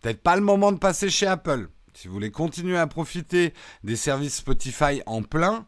[0.00, 1.68] peut-être pas le moment de passer chez Apple
[1.98, 5.66] si vous voulez continuer à profiter des services Spotify en plein,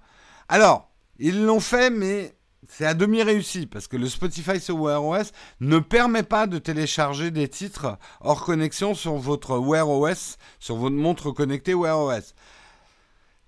[0.48, 2.36] alors, ils l'ont fait, mais
[2.68, 6.58] c'est à demi réussi parce que le Spotify sur Wear OS ne permet pas de
[6.58, 12.34] télécharger des titres hors connexion sur votre Wear OS, sur votre montre connectée Wear OS.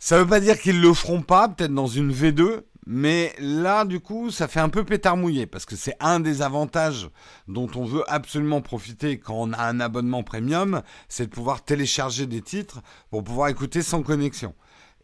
[0.01, 3.85] Ça ne veut pas dire qu'ils le feront pas, peut-être dans une V2, mais là,
[3.85, 5.17] du coup, ça fait un peu pétard
[5.51, 7.09] parce que c'est un des avantages
[7.47, 12.27] dont on veut absolument profiter quand on a un abonnement premium, c'est de pouvoir télécharger
[12.27, 12.81] des titres
[13.11, 14.55] pour pouvoir écouter sans connexion.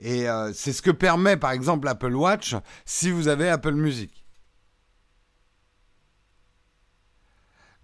[0.01, 4.25] Et euh, c'est ce que permet par exemple l'Apple Watch si vous avez Apple Music.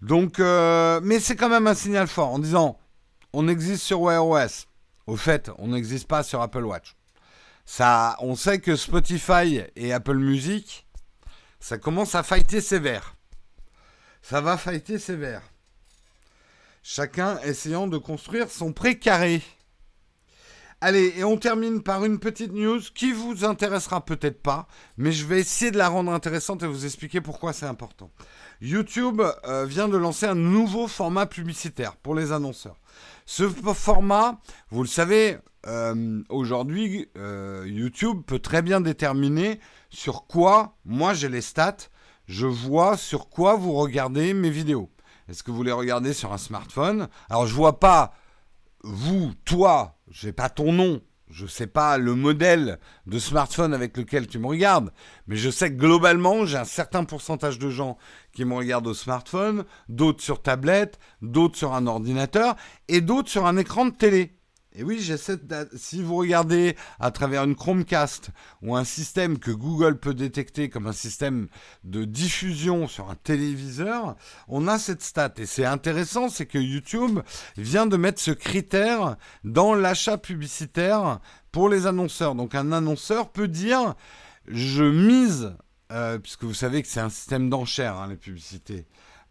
[0.01, 2.77] Donc, euh, mais c'est quand même un signal fort en disant
[3.31, 4.67] on existe sur Wear OS.
[5.07, 6.95] Au fait, on n'existe pas sur Apple Watch
[8.19, 10.87] on sait que Spotify et Apple Music,
[11.59, 13.15] ça commence à fighter sévère.
[14.21, 15.41] Ça va fighter sévère.
[16.83, 19.41] Chacun essayant de construire son précaré.
[20.81, 25.25] Allez, et on termine par une petite news qui vous intéressera peut-être pas, mais je
[25.25, 28.11] vais essayer de la rendre intéressante et vous expliquer pourquoi c'est important.
[28.61, 32.77] YouTube euh, vient de lancer un nouveau format publicitaire pour les annonceurs.
[33.25, 39.59] Ce format, vous le savez, euh, aujourd'hui, euh, YouTube peut très bien déterminer
[39.89, 41.89] sur quoi, moi j'ai les stats,
[42.27, 44.91] je vois sur quoi vous regardez mes vidéos.
[45.27, 47.07] Est-ce que vous les regardez sur un smartphone?
[47.27, 48.13] Alors je vois pas
[48.83, 51.01] vous, toi, j'ai pas ton nom,
[51.35, 54.93] je sais pas le modèle de smartphone avec lequel tu me regardes,
[55.27, 57.97] mais je sais que globalement, j'ai un certain pourcentage de gens
[58.31, 62.55] qui me regardent au smartphone, d'autres sur tablette, d'autres sur un ordinateur
[62.87, 64.37] et d'autres sur un écran de télé.
[64.77, 65.37] Et oui, j'essaie
[65.75, 70.87] si vous regardez à travers une Chromecast ou un système que Google peut détecter comme
[70.87, 71.47] un système
[71.85, 74.17] de diffusion sur un téléviseur,
[74.49, 75.33] on a cette stat.
[75.37, 77.21] Et c'est intéressant, c'est que YouTube
[77.55, 79.15] vient de mettre ce critère
[79.45, 81.19] dans l'achat publicitaire
[81.53, 82.35] pour les annonceurs.
[82.35, 83.95] Donc un annonceur peut dire,
[84.45, 85.53] je mise,
[85.93, 88.87] euh, puisque vous savez que c'est un système d'enchères, hein, les publicités,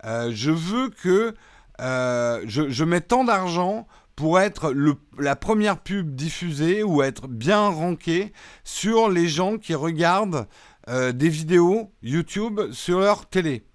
[0.06, 1.34] euh, je veux que
[1.80, 3.86] euh, je, je mets tant d'argent
[4.16, 4.74] pour être
[5.18, 10.46] la première pub diffusée ou être bien rankée sur les gens qui regardent
[10.88, 13.66] euh, des vidéos YouTube sur leur télé.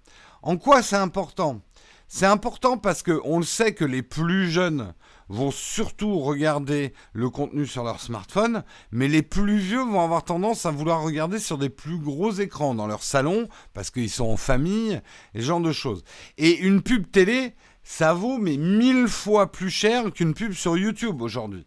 [0.42, 1.60] En quoi c'est important?
[2.08, 4.94] C'est important parce qu'on le sait que les plus jeunes
[5.28, 10.66] vont surtout regarder le contenu sur leur smartphone, mais les plus vieux vont avoir tendance
[10.66, 14.36] à vouloir regarder sur des plus gros écrans dans leur salon, parce qu'ils sont en
[14.36, 15.00] famille,
[15.34, 16.02] et ce genre de choses.
[16.36, 17.54] Et une pub télé,
[17.90, 21.66] ça vaut mais mille fois plus cher qu'une pub sur YouTube aujourd'hui.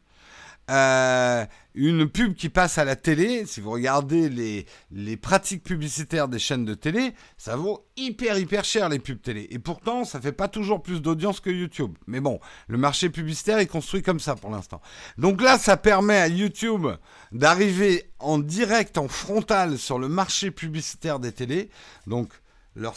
[0.72, 1.46] Euh,
[1.76, 6.40] une pub qui passe à la télé, si vous regardez les, les pratiques publicitaires des
[6.40, 9.48] chaînes de télé, ça vaut hyper hyper cher les pubs télé.
[9.52, 11.94] Et pourtant, ça fait pas toujours plus d'audience que YouTube.
[12.08, 14.82] Mais bon, le marché publicitaire est construit comme ça pour l'instant.
[15.18, 16.88] Donc là, ça permet à YouTube
[17.34, 21.70] d'arriver en direct, en frontal sur le marché publicitaire des télés.
[22.08, 22.30] Donc
[22.76, 22.96] leur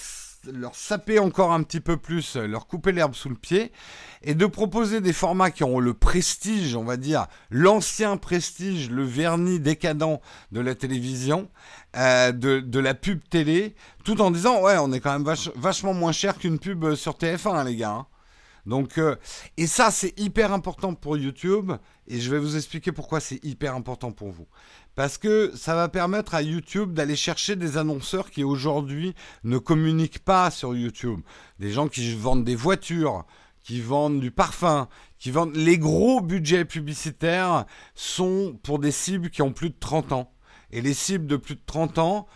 [0.52, 3.72] leur saper encore un petit peu plus, euh, leur couper l'herbe sous le pied,
[4.22, 9.04] et de proposer des formats qui ont le prestige, on va dire, l'ancien prestige, le
[9.04, 10.20] vernis décadent
[10.52, 11.48] de la télévision,
[11.96, 13.74] euh, de, la pub télé,
[14.04, 17.14] tout en disant, ouais, on est quand même vachement moins cher qu'une pub euh, sur
[17.14, 17.90] TF1, hein, les gars.
[17.90, 18.06] Hein.
[18.66, 19.00] Donc,
[19.56, 21.72] et ça, c'est hyper important pour YouTube,
[22.08, 24.46] et je vais vous expliquer pourquoi c'est hyper important pour vous.
[24.96, 29.14] Parce que ça va permettre à YouTube d'aller chercher des annonceurs qui aujourd'hui
[29.44, 31.20] ne communiquent pas sur YouTube.
[31.58, 33.24] Des gens qui vendent des voitures,
[33.62, 34.88] qui vendent du parfum,
[35.18, 35.54] qui vendent...
[35.54, 40.32] Les gros budgets publicitaires sont pour des cibles qui ont plus de 30 ans.
[40.70, 42.26] Et les cibles de plus de 30 ans,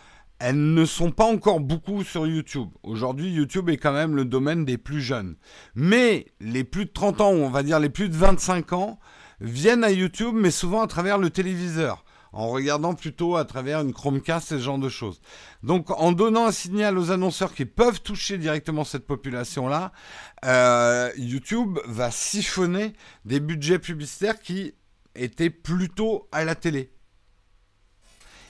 [0.40, 2.70] elles ne sont pas encore beaucoup sur YouTube.
[2.82, 5.36] Aujourd'hui, YouTube est quand même le domaine des plus jeunes.
[5.74, 8.98] Mais les plus de 30 ans, on va dire les plus de 25 ans,
[9.40, 13.92] viennent à YouTube, mais souvent à travers le téléviseur en regardant plutôt à travers une
[13.92, 15.20] Chromecast et ce genre de choses.
[15.62, 19.92] Donc en donnant un signal aux annonceurs qui peuvent toucher directement cette population-là,
[20.44, 22.92] euh, YouTube va siphonner
[23.24, 24.74] des budgets publicitaires qui
[25.16, 26.92] étaient plutôt à la télé.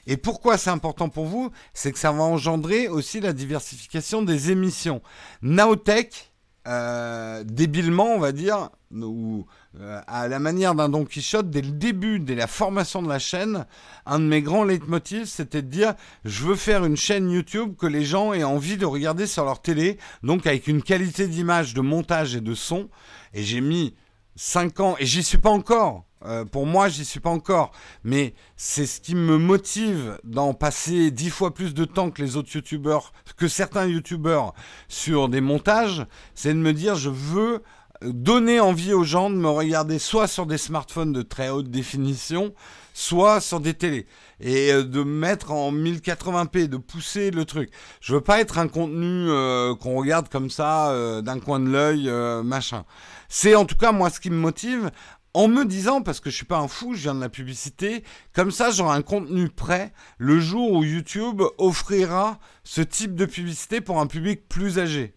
[0.06, 4.50] Et pourquoi c'est important pour vous C'est que ça va engendrer aussi la diversification des
[4.50, 5.02] émissions.
[5.42, 6.30] Naotech,
[6.68, 9.46] euh, débilement, on va dire, ou
[9.78, 13.18] euh, à la manière d'un Don Quichotte, dès le début, dès la formation de la
[13.18, 13.66] chaîne,
[14.04, 15.94] un de mes grands leitmotifs, c'était de dire
[16.24, 19.62] je veux faire une chaîne YouTube que les gens aient envie de regarder sur leur
[19.62, 22.90] télé, donc avec une qualité d'image, de montage et de son.
[23.32, 23.94] Et j'ai mis
[24.36, 26.04] 5 ans, et j'y suis pas encore.
[26.24, 27.72] Euh, pour moi, j'y suis pas encore,
[28.04, 32.36] mais c'est ce qui me motive d'en passer dix fois plus de temps que les
[32.36, 34.52] autres youtubeurs, que certains youtubeurs
[34.88, 37.62] sur des montages, c'est de me dire je veux
[38.02, 42.54] donner envie aux gens de me regarder soit sur des smartphones de très haute définition,
[42.94, 44.06] soit sur des télés.
[44.40, 47.70] Et euh, de mettre en 1080p, de pousser le truc.
[48.00, 52.10] Je veux pas être un contenu euh, qu'on regarde comme ça d'un coin de l'œil,
[52.44, 52.84] machin.
[53.28, 54.90] C'est en tout cas moi ce qui me motive
[55.34, 58.02] en me disant, parce que je suis pas un fou, je viens de la publicité,
[58.32, 63.80] comme ça j'aurai un contenu prêt le jour où YouTube offrira ce type de publicité
[63.80, 65.14] pour un public plus âgé.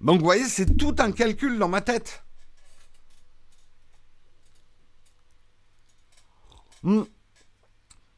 [0.00, 2.24] Donc vous voyez, c'est tout un calcul dans ma tête.
[6.82, 7.02] Hmm.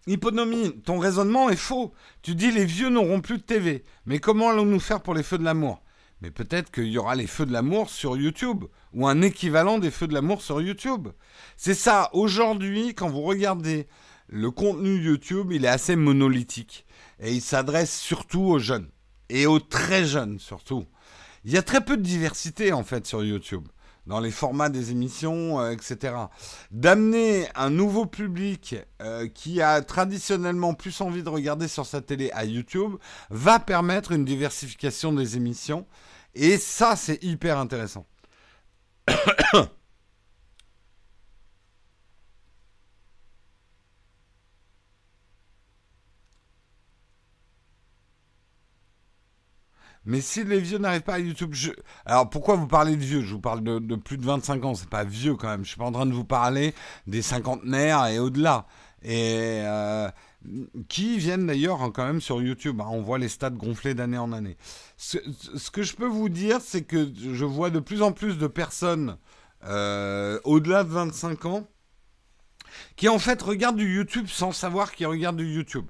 [0.07, 1.93] Hyponomie, ton raisonnement est faux.
[2.23, 3.85] Tu dis les vieux n'auront plus de TV.
[4.07, 5.83] Mais comment allons-nous faire pour les feux de l'amour?
[6.23, 8.65] Mais peut-être qu'il y aura les feux de l'amour sur YouTube,
[8.95, 11.09] ou un équivalent des feux de l'amour sur YouTube.
[11.57, 13.89] C'est ça, aujourd'hui, quand vous regardez
[14.29, 16.87] le contenu YouTube, il est assez monolithique.
[17.19, 18.89] Et il s'adresse surtout aux jeunes.
[19.31, 20.87] Et aux très jeunes surtout.
[21.45, 23.67] Il y a très peu de diversité en fait sur YouTube,
[24.07, 26.15] dans les formats des émissions, euh, etc.
[26.71, 32.31] D'amener un nouveau public euh, qui a traditionnellement plus envie de regarder sur sa télé
[32.33, 32.95] à YouTube
[33.31, 35.87] va permettre une diversification des émissions.
[36.35, 38.07] Et ça, c'est hyper intéressant.
[50.05, 51.71] Mais si les vieux n'arrivent pas à YouTube, je...
[52.07, 53.21] alors pourquoi vous parlez de vieux?
[53.23, 55.65] Je vous parle de, plus de 25 ans, c'est pas vieux quand même.
[55.65, 56.75] Je suis pas en train de vous parler
[57.07, 58.67] des cinquantenaires et au-delà.
[59.03, 60.09] Et euh,
[60.89, 62.81] qui viennent d'ailleurs quand même sur YouTube.
[62.81, 62.87] Hein.
[62.91, 64.57] On voit les stats gonfler d'année en année.
[64.97, 65.19] Ce,
[65.57, 68.47] ce, que je peux vous dire, c'est que je vois de plus en plus de
[68.47, 69.17] personnes
[69.65, 71.69] euh, au-delà de 25 ans
[72.97, 75.87] qui en fait regardent du YouTube sans savoir qu'ils regardent du YouTube.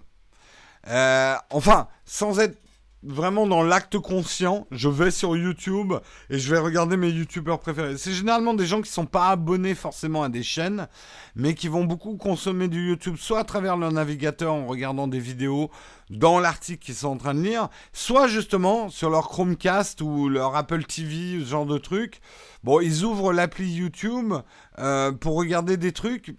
[0.89, 2.59] Euh, enfin, sans être
[3.03, 5.95] vraiment dans l'acte conscient, je vais sur YouTube
[6.31, 7.97] et je vais regarder mes YouTubeurs préférés.
[7.97, 10.89] C'est généralement des gens qui sont pas abonnés forcément à des chaînes,
[11.35, 15.19] mais qui vont beaucoup consommer du YouTube, soit à travers leur navigateur en regardant des
[15.19, 15.71] vidéos
[16.11, 20.55] dans l'article qu'ils sont en train de lire, soit justement sur leur Chromecast ou leur
[20.55, 22.21] Apple TV, ce genre de trucs.
[22.63, 24.35] Bon, ils ouvrent l'appli YouTube
[24.79, 26.37] euh, pour regarder des trucs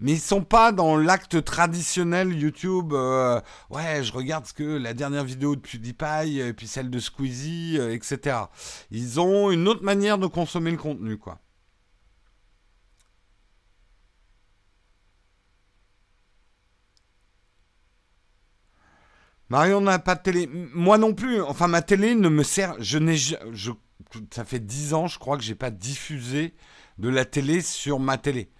[0.00, 2.92] mais ils sont pas dans l'acte traditionnel YouTube.
[2.92, 3.40] Euh,
[3.70, 7.76] ouais, je regarde ce que la dernière vidéo de PewDiePie et puis celle de Squeezie,
[7.78, 8.36] euh, etc.
[8.90, 11.38] Ils ont une autre manière de consommer le contenu, quoi.
[19.50, 20.48] Marion n'a pas de télé.
[20.74, 21.42] Moi non plus.
[21.42, 22.76] Enfin, ma télé ne me sert.
[22.78, 23.16] Je n'ai.
[24.32, 26.54] Ça fait 10 ans, je crois que j'ai pas diffusé
[26.98, 28.50] de la télé sur ma télé.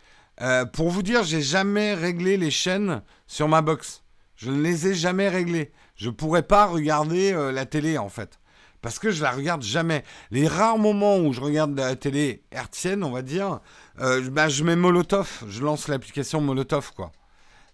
[0.41, 4.03] Euh, pour vous dire, j'ai jamais réglé les chaînes sur ma box.
[4.37, 5.73] Je ne les ai jamais réglées.
[5.97, 8.41] Je pourrais pas regarder euh, la télé en fait.
[8.81, 10.05] Parce que je la regarde jamais.
[10.31, 13.61] Les rares moments où je regarde la télé hertzienne, on va dire,
[14.01, 15.45] euh, bah, je mets Molotov.
[15.49, 17.13] Je lance l'application Molotov, quoi.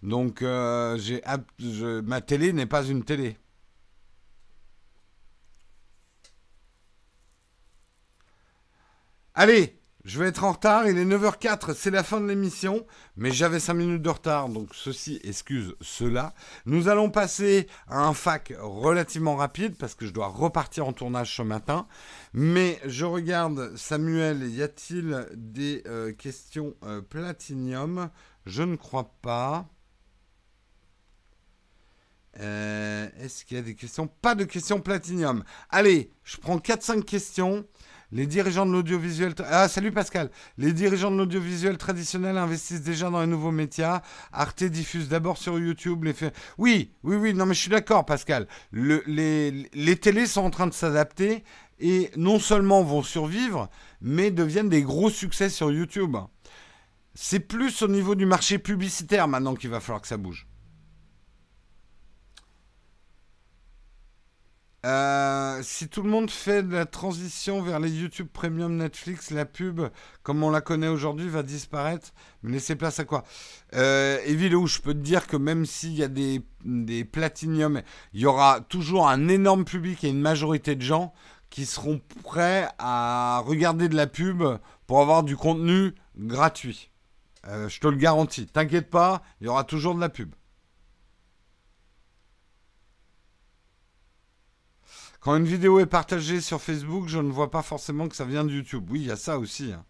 [0.03, 3.37] Donc, ma télé n'est pas une télé.
[9.33, 9.76] Allez,
[10.07, 12.87] je vais être en retard, il est 9h04, c'est la fin de l'émission,
[13.17, 16.33] mais j'avais 5 minutes de retard, donc ceci excuse cela.
[16.65, 21.35] Nous allons passer à un fac relativement rapide, parce que je dois repartir en tournage
[21.35, 21.87] ce matin.
[22.31, 28.09] Mais je regarde, Samuel, y a-t-il des euh, questions euh, platinium
[28.45, 29.67] Je ne crois pas.
[32.39, 34.07] Euh, est-ce qu'il y a des questions?
[34.07, 35.43] Pas de questions platinium.
[35.69, 37.65] Allez, je prends 4-5 questions.
[38.13, 39.33] Les dirigeants de l'audiovisuel.
[39.49, 40.29] Ah, salut Pascal.
[40.57, 44.01] Les dirigeants de l'audiovisuel traditionnel investissent déjà dans les nouveaux médias.
[44.31, 46.05] Arte diffuse d'abord sur YouTube.
[46.05, 46.13] Les
[46.57, 47.33] Oui, oui, oui.
[47.33, 48.47] Non, mais je suis d'accord, Pascal.
[48.71, 51.43] les, les télés sont en train de s'adapter
[51.79, 56.15] et non seulement vont survivre, mais deviennent des gros succès sur YouTube.
[57.13, 60.47] C'est plus au niveau du marché publicitaire maintenant qu'il va falloir que ça bouge.
[64.87, 69.81] Euh, si tout le monde fait la transition vers les YouTube Premium Netflix, la pub,
[70.23, 72.13] comme on la connaît aujourd'hui, va disparaître.
[72.41, 73.25] Mais laissez place à quoi?
[73.73, 77.81] Euh, je peux te dire que même s'il y a des, des platiniums,
[78.13, 81.13] il y aura toujours un énorme public et une majorité de gens
[81.49, 84.41] qui seront prêts à regarder de la pub
[84.85, 86.91] pour avoir du contenu gratuit.
[87.45, 88.47] Euh, je te le garantis.
[88.47, 90.33] T'inquiète pas, il y aura toujours de la pub.
[95.27, 98.45] Quand une vidéo est partagée sur Facebook, je ne vois pas forcément que ça vient
[98.45, 98.87] de YouTube.
[98.89, 99.73] Oui, il y a ça aussi.
[99.73, 99.83] Hein.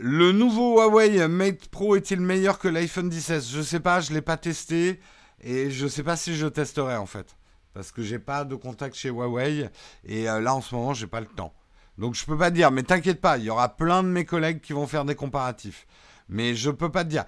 [0.00, 4.12] Le nouveau Huawei Mate Pro est-il meilleur que l'iPhone 16 Je ne sais pas, je
[4.12, 4.98] ne l'ai pas testé
[5.42, 7.36] et je ne sais pas si je testerai en fait.
[7.74, 9.68] Parce que j'ai pas de contact chez Huawei
[10.06, 11.52] et euh, là en ce moment j'ai pas le temps.
[11.98, 14.62] Donc je peux pas dire, mais t'inquiète pas, il y aura plein de mes collègues
[14.62, 15.86] qui vont faire des comparatifs.
[16.30, 17.24] Mais je peux pas te dire.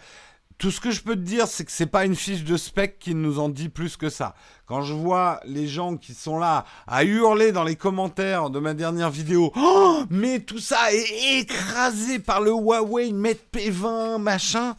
[0.60, 2.98] Tout ce que je peux te dire, c'est que c'est pas une fiche de spec
[2.98, 4.34] qui nous en dit plus que ça.
[4.66, 8.74] Quand je vois les gens qui sont là à hurler dans les commentaires de ma
[8.74, 14.76] dernière vidéo, oh, mais tout ça est écrasé par le Huawei Mate P20 machin.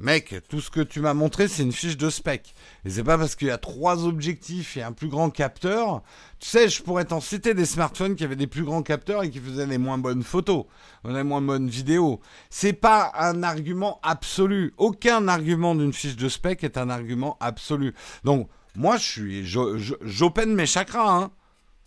[0.00, 2.54] Mec, tout ce que tu m'as montré, c'est une fiche de spec.
[2.84, 6.02] Et c'est pas parce qu'il y a trois objectifs et un plus grand capteur.
[6.38, 9.30] Tu sais, je pourrais t'en citer des smartphones qui avaient des plus grands capteurs et
[9.30, 10.66] qui faisaient des moins bonnes photos,
[11.04, 12.20] des moins bonnes vidéos.
[12.48, 14.72] C'est pas un argument absolu.
[14.76, 17.92] Aucun argument d'une fiche de spec est un argument absolu.
[18.22, 21.30] Donc, moi, je suis, j'open mes chakras, hein.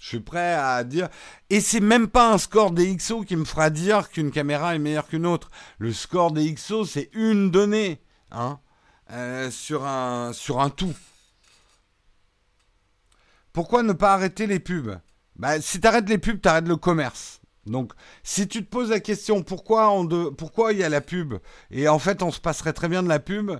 [0.01, 1.09] Je suis prêt à dire.
[1.51, 4.79] Et c'est même pas un score des XO qui me fera dire qu'une caméra est
[4.79, 5.51] meilleure qu'une autre.
[5.77, 8.59] Le score des XO, c'est une donnée hein,
[9.11, 10.95] euh, sur, un, sur un tout.
[13.53, 14.99] Pourquoi ne pas arrêter les pubs?
[15.35, 17.39] Bah, Si tu les pubs, tu arrêtes le commerce.
[17.67, 17.93] Donc,
[18.23, 21.35] si tu te poses la question pourquoi, on de, pourquoi il y a la pub,
[21.69, 23.51] et en fait on se passerait très bien de la pub,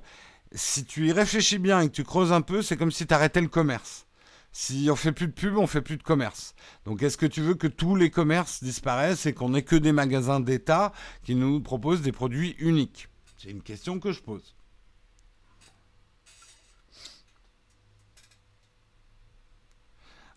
[0.53, 3.13] si tu y réfléchis bien et que tu creuses un peu, c'est comme si tu
[3.13, 4.07] arrêtais le commerce.
[4.53, 6.55] Si on fait plus de pub, on fait plus de commerce.
[6.85, 9.93] Donc est-ce que tu veux que tous les commerces disparaissent et qu'on n'ait que des
[9.93, 10.91] magasins d'État
[11.23, 13.07] qui nous proposent des produits uniques?
[13.37, 14.55] C'est une question que je pose.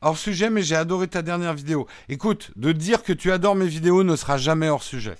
[0.00, 1.88] Hors sujet, mais j'ai adoré ta dernière vidéo.
[2.08, 5.16] Écoute, de dire que tu adores mes vidéos ne sera jamais hors sujet.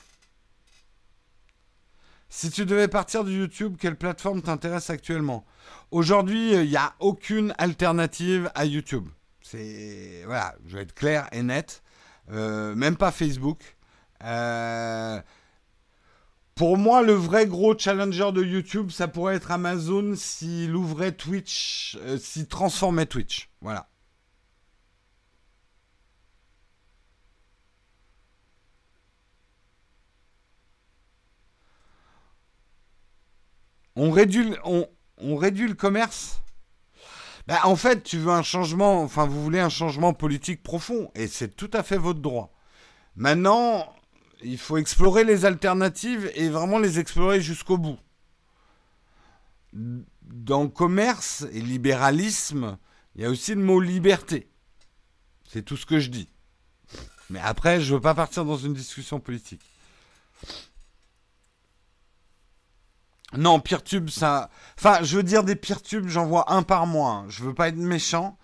[2.37, 5.47] Si tu devais partir de YouTube, quelle plateforme t'intéresse actuellement?
[5.93, 9.07] Aujourd'hui, il n'y a aucune alternative à YouTube.
[9.41, 11.85] C'est voilà, je vais être clair et net.
[12.33, 13.77] Euh, même pas Facebook.
[14.25, 15.21] Euh,
[16.57, 21.97] pour moi, le vrai gros challenger de YouTube, ça pourrait être Amazon s'il ouvrait Twitch,
[22.01, 23.49] euh, s'il transformait Twitch.
[23.61, 23.89] Voilà.
[33.97, 36.43] On réduit, le commerce?
[37.47, 41.27] Bah, En fait, tu veux un changement, enfin, vous voulez un changement politique profond, et
[41.27, 42.53] c'est tout à fait votre droit.
[43.17, 43.95] Maintenant,
[44.43, 47.99] il faut explorer les alternatives et vraiment les explorer jusqu'au bout.
[49.73, 52.79] Dans commerce et libéralisme,
[53.15, 54.51] il y a aussi le mot liberté.
[55.49, 56.29] C'est tout ce que je dis.
[57.31, 59.63] Mais après, je ne veux pas partir dans une discussion politique.
[63.37, 64.51] Non, tube, ça.
[64.79, 67.11] Enfin, je veux dire des tubes, j'en vois un par mois.
[67.11, 67.25] Hein.
[67.29, 68.39] Je veux pas être méchant.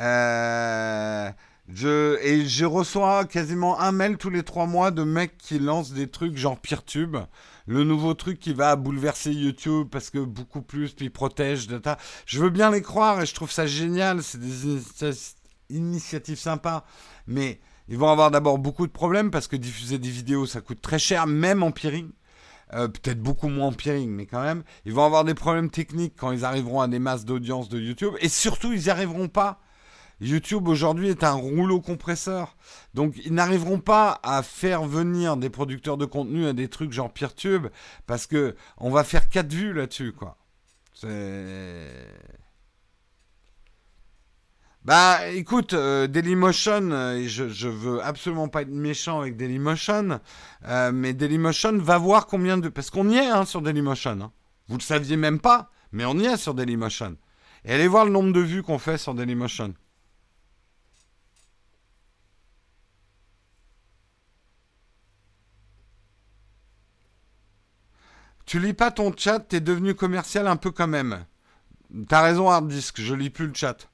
[0.00, 1.30] Euh,
[1.72, 2.18] je...
[2.22, 6.08] Et je reçois quasiment un mail tous les trois mois de mecs qui lancent des
[6.08, 7.16] trucs genre tube.
[7.66, 11.96] Le nouveau truc qui va bouleverser YouTube parce que beaucoup plus, puis protège, data.
[12.26, 14.22] Je veux bien les croire et je trouve ça génial.
[14.22, 14.78] C'est des
[15.70, 16.84] initiatives sympas.
[17.26, 20.80] Mais ils vont avoir d'abord beaucoup de problèmes parce que diffuser des vidéos, ça coûte
[20.80, 22.10] très cher, même en peering.
[22.74, 26.32] Euh, peut-être beaucoup moins empirique, mais quand même, ils vont avoir des problèmes techniques quand
[26.32, 29.60] ils arriveront à des masses d'audience de YouTube, et surtout, ils n'y arriveront pas.
[30.22, 32.56] YouTube aujourd'hui est un rouleau compresseur.
[32.94, 37.12] Donc ils n'arriveront pas à faire venir des producteurs de contenu à des trucs genre
[37.12, 37.66] PeerTube
[38.06, 40.36] parce que on va faire quatre vues là-dessus quoi.
[40.94, 41.88] C'est
[44.84, 50.20] bah écoute, euh, Dailymotion, euh, je, veux absolument pas être méchant avec Dailymotion,
[50.66, 52.68] euh, mais Dailymotion va voir combien de...
[52.68, 54.20] Parce qu'on y est hein, sur Dailymotion.
[54.20, 54.32] Hein.
[54.66, 57.16] Vous le saviez même pas, mais on y est sur Dailymotion.
[57.64, 59.72] Et allez voir le nombre de vues qu'on fait sur Dailymotion.
[68.46, 71.24] Tu lis pas ton chat, t'es devenu commercial un peu quand même.
[72.08, 73.91] T'as raison, Harddisk, je lis plus le chat.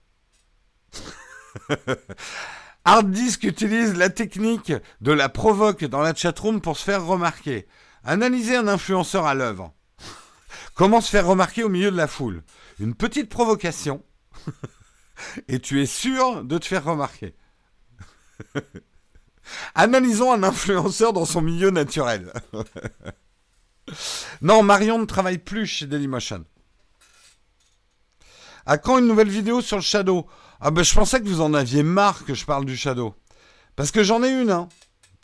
[2.85, 7.67] Hard Disk utilise la technique de la provoque dans la chatroom pour se faire remarquer.
[8.05, 9.75] Analyser un influenceur à l'œuvre.
[10.75, 12.43] Comment se faire remarquer au milieu de la foule?
[12.79, 14.03] Une petite provocation.
[15.49, 17.35] et tu es sûr de te faire remarquer.
[19.75, 22.33] Analysons un influenceur dans son milieu naturel.
[24.43, 26.45] non, Marion ne travaille plus chez Dailymotion.
[28.67, 30.27] À quand une nouvelle vidéo sur le Shadow?
[30.61, 33.15] Ah ben je pensais que vous en aviez marre que je parle du Shadow.
[33.77, 34.69] Parce que j'en ai une, hein.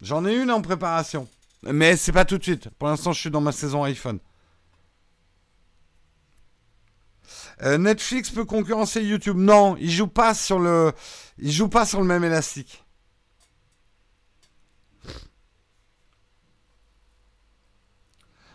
[0.00, 1.28] J'en ai une en préparation.
[1.64, 2.68] Mais c'est pas tout de suite.
[2.78, 4.20] Pour l'instant, je suis dans ma saison iPhone.
[7.62, 9.36] Euh, Netflix peut concurrencer YouTube.
[9.36, 10.92] Non, il joue pas sur le,
[11.38, 12.83] il joue pas sur le même élastique.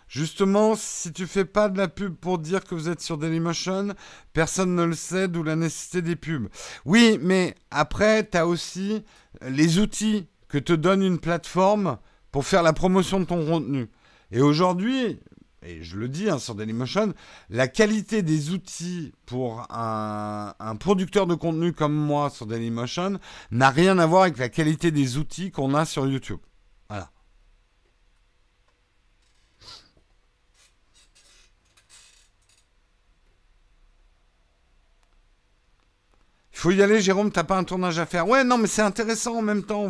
[0.09, 3.93] Justement, si tu fais pas de la pub pour dire que vous êtes sur Dailymotion,
[4.33, 6.49] personne ne le sait, d'où la nécessité des pubs.
[6.83, 9.03] Oui, mais après, tu as aussi
[9.47, 11.99] les outils que te donne une plateforme
[12.31, 13.87] pour faire la promotion de ton contenu.
[14.31, 15.19] Et aujourd'hui,
[15.61, 17.13] et je le dis hein, sur Dailymotion,
[17.51, 23.19] la qualité des outils pour un, un, producteur de contenu comme moi sur Dailymotion
[23.51, 26.39] n'a rien à voir avec la qualité des outils qu'on a sur YouTube.
[26.89, 27.11] Voilà.
[36.59, 38.27] Il faut y aller, Jérôme, t'as pas un tournage à faire.
[38.27, 39.89] Ouais, non, mais c'est intéressant en même temps.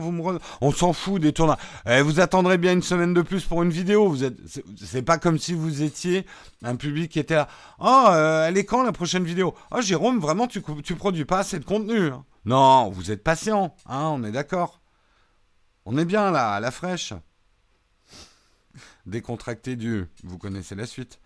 [0.61, 1.57] On s'en fout des tournages.
[1.88, 4.07] Eh, vous attendrez bien une semaine de plus pour une vidéo.
[4.07, 4.38] Vous êtes,
[4.80, 6.28] c'est pas comme si vous étiez
[6.61, 7.47] un public qui était là.
[7.80, 8.09] Oh,
[8.45, 9.55] elle est quand la prochaine vidéo?
[9.72, 12.09] Oh, Jérôme, vraiment, tu, tu produis pas assez de contenu.
[12.09, 12.24] Hein.
[12.45, 14.80] Non, vous êtes patient, hein, on est d'accord.
[15.86, 17.13] On est bien là, à la fraîche.
[19.07, 20.05] Décontracté du.
[20.24, 21.20] Vous connaissez la suite.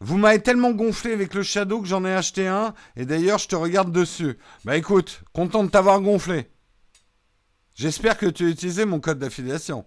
[0.00, 2.74] Vous m'avez tellement gonflé avec le Shadow que j'en ai acheté un.
[2.96, 4.38] Et d'ailleurs, je te regarde dessus.
[4.64, 6.48] Bah écoute, content de t'avoir gonflé.
[7.74, 9.84] J'espère que tu as utilisé mon code d'affiliation.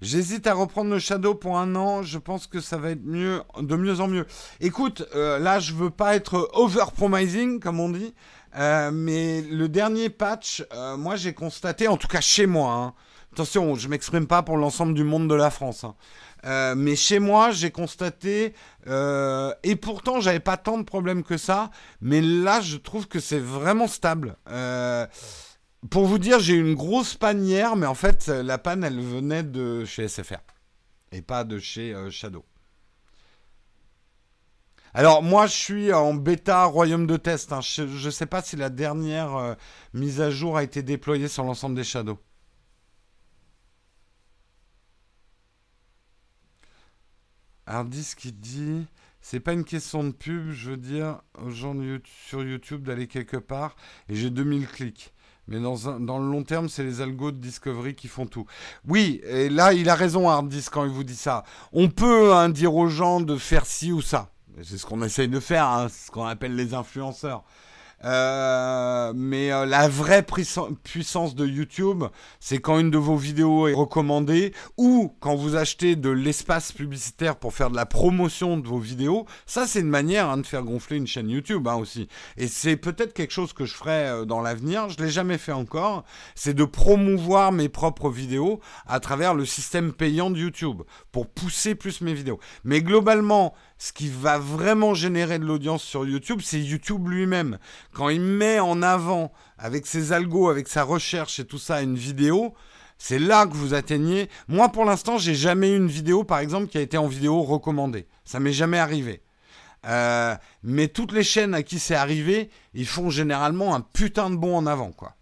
[0.00, 2.02] J'hésite à reprendre le Shadow pour un an.
[2.02, 4.26] Je pense que ça va être mieux, de mieux en mieux.
[4.60, 8.14] Écoute, euh, là, je veux pas être over-promising, comme on dit.
[8.56, 12.94] Euh, mais le dernier patch, euh, moi j'ai constaté, en tout cas chez moi, hein,
[13.32, 15.84] Attention, je m'exprime pas pour l'ensemble du monde de la France.
[15.84, 15.94] hein.
[16.46, 18.54] Euh, mais chez moi, j'ai constaté,
[18.88, 21.70] et pourtant, j'avais pas tant de problèmes que ça.
[22.00, 24.36] Mais là, je trouve que c'est vraiment stable.
[25.90, 29.00] Pour vous dire, j'ai eu une grosse panne hier, mais en fait, la panne, elle
[29.00, 30.40] venait de chez SFR
[31.12, 32.44] et pas de chez Shadow.
[34.94, 37.52] Alors moi je suis en bêta royaume de test.
[37.52, 37.60] hein.
[37.60, 39.54] Je ne sais pas si la dernière euh,
[39.94, 42.18] mise à jour a été déployée sur l'ensemble des Shadows.
[47.66, 48.86] Hardis qui dit
[49.20, 51.74] c'est pas une question de pub, je veux dire aux gens
[52.28, 53.76] sur YouTube d'aller quelque part
[54.08, 55.12] et j'ai 2000 clics.
[55.46, 58.46] Mais dans le long terme, c'est les algos de Discovery qui font tout.
[58.86, 61.42] Oui, et là, il a raison, Hardis, quand il vous dit ça.
[61.72, 64.30] On peut hein, dire aux gens de faire ci ou ça.
[64.62, 67.44] C'est ce qu'on essaye de faire, hein, ce qu'on appelle les influenceurs.
[68.02, 72.04] Euh, mais euh, la vraie puissance- de YouTube,
[72.38, 77.36] c'est quand une de vos vidéos est recommandée ou quand vous achetez de l'espace publicitaire
[77.36, 79.26] pour faire de la promotion de vos vidéos.
[79.44, 82.08] Ça, c'est une manière hein, de faire gonfler une chaîne YouTube hein, aussi.
[82.38, 84.88] Et c'est peut-être quelque chose que je ferai euh, dans l'avenir.
[84.88, 86.04] Je l'ai jamais fait encore.
[86.34, 90.82] C'est de promouvoir mes propres vidéos à travers le système payant de YouTube
[91.12, 92.40] pour pousser plus mes vidéos.
[92.64, 97.58] Mais globalement, ce qui va vraiment générer de l'audience sur YouTube, c'est YouTube lui-même.
[97.94, 101.96] Quand il met en avant, avec ses algos, avec sa recherche et tout ça, une
[101.96, 102.52] vidéo,
[102.98, 104.28] c'est là que vous atteignez.
[104.48, 107.40] Moi, pour l'instant, j'ai jamais eu une vidéo, par exemple, qui a été en vidéo
[107.40, 108.06] recommandée.
[108.26, 109.22] Ça m'est jamais arrivé.
[109.86, 114.36] Euh, mais toutes les chaînes à qui c'est arrivé, ils font généralement un putain de
[114.36, 115.16] bond en avant, quoi.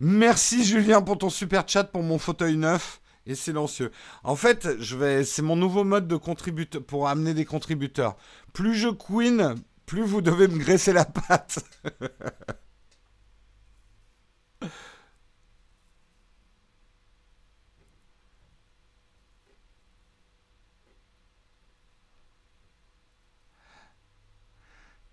[0.00, 3.90] Merci Julien pour ton super chat pour mon fauteuil neuf et silencieux.
[4.24, 8.16] En fait, je vais, c'est mon nouveau mode de contributeur pour amener des contributeurs.
[8.52, 9.54] Plus je queen,
[9.86, 11.64] plus vous devez me graisser la patte.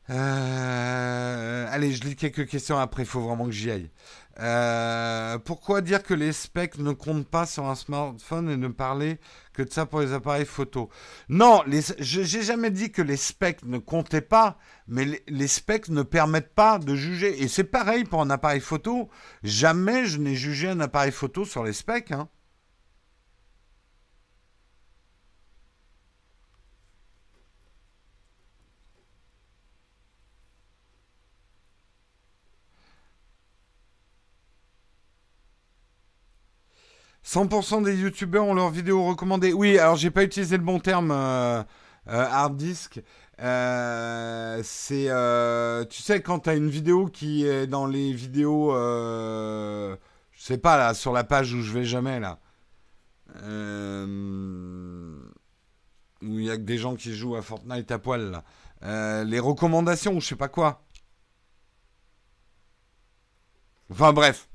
[0.09, 3.91] Euh, allez, je lis quelques questions après, il faut vraiment que j'y aille.
[4.39, 9.19] Euh, pourquoi dire que les specs ne comptent pas sur un smartphone et ne parler
[9.53, 10.89] que de ça pour les appareils photo?
[11.27, 14.57] Non, les, je j'ai jamais dit que les specs ne comptaient pas,
[14.87, 17.43] mais les, les specs ne permettent pas de juger.
[17.43, 19.09] Et c'est pareil pour un appareil photo.
[19.43, 22.11] Jamais je n'ai jugé un appareil photo sur les specs.
[22.11, 22.29] Hein.
[37.29, 39.53] «100% des youtubeurs ont leurs vidéos recommandées.
[39.53, 41.63] Oui, alors j'ai pas utilisé le bon terme, euh, euh,
[42.07, 42.99] hard disk.
[43.39, 45.09] Euh, c'est,
[45.89, 49.95] tu sais, quand t'as une vidéo qui est dans les vidéos, je
[50.37, 52.39] sais pas là, sur la page où je vais jamais là,
[56.23, 58.41] où il y a que des gens qui jouent à Fortnite à poil
[58.81, 60.81] là, les recommandations, ou je sais pas quoi.
[63.91, 64.49] Enfin bref.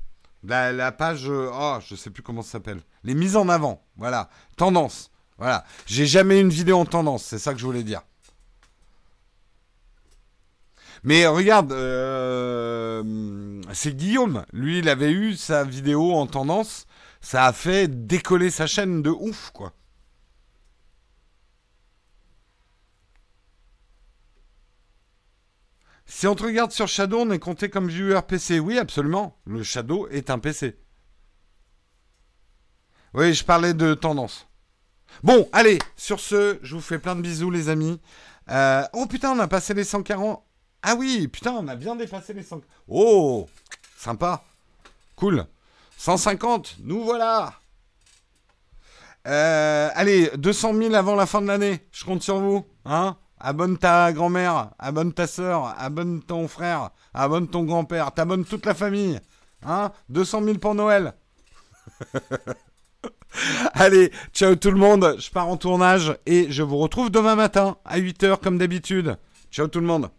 [0.47, 2.81] La, page, euh, oh, je sais plus comment ça s'appelle.
[3.03, 4.29] Les mises en avant, voilà.
[4.57, 5.65] Tendance, voilà.
[5.85, 8.01] J'ai jamais eu une vidéo en tendance, c'est ça que je voulais dire.
[11.03, 14.43] Mais regarde, euh, c'est Guillaume.
[14.53, 16.87] Lui, il avait eu sa vidéo en tendance.
[17.21, 19.73] Ça a fait décoller sa chaîne de ouf, quoi.
[26.05, 28.59] Si on te regarde sur Shadow, on est compté comme viewer PC.
[28.59, 29.37] Oui, absolument.
[29.45, 30.77] Le Shadow est un PC.
[33.13, 34.47] Oui, je parlais de tendance.
[35.23, 37.99] Bon, allez, sur ce, je vous fais plein de bisous, les amis.
[38.51, 40.43] Euh, oh putain, on a passé les 140.
[40.83, 42.61] Ah oui, putain, on a bien dépassé les 100.
[42.87, 43.47] Oh,
[43.97, 44.43] sympa.
[45.15, 45.45] Cool.
[45.97, 47.53] 150, nous voilà.
[49.25, 51.79] Euh, allez, 200 000 avant la fin de l'année.
[51.91, 52.65] Je compte sur vous.
[52.83, 53.17] Hein
[53.47, 58.73] Abonne ta grand-mère, abonne ta soeur, abonne ton frère, abonne ton grand-père, t'abonnes toute la
[58.73, 59.19] famille.
[59.63, 61.13] Hein 200 000 pour Noël.
[63.73, 67.77] Allez, ciao tout le monde, je pars en tournage et je vous retrouve demain matin
[67.85, 69.15] à 8h comme d'habitude.
[69.51, 70.09] Ciao tout le monde.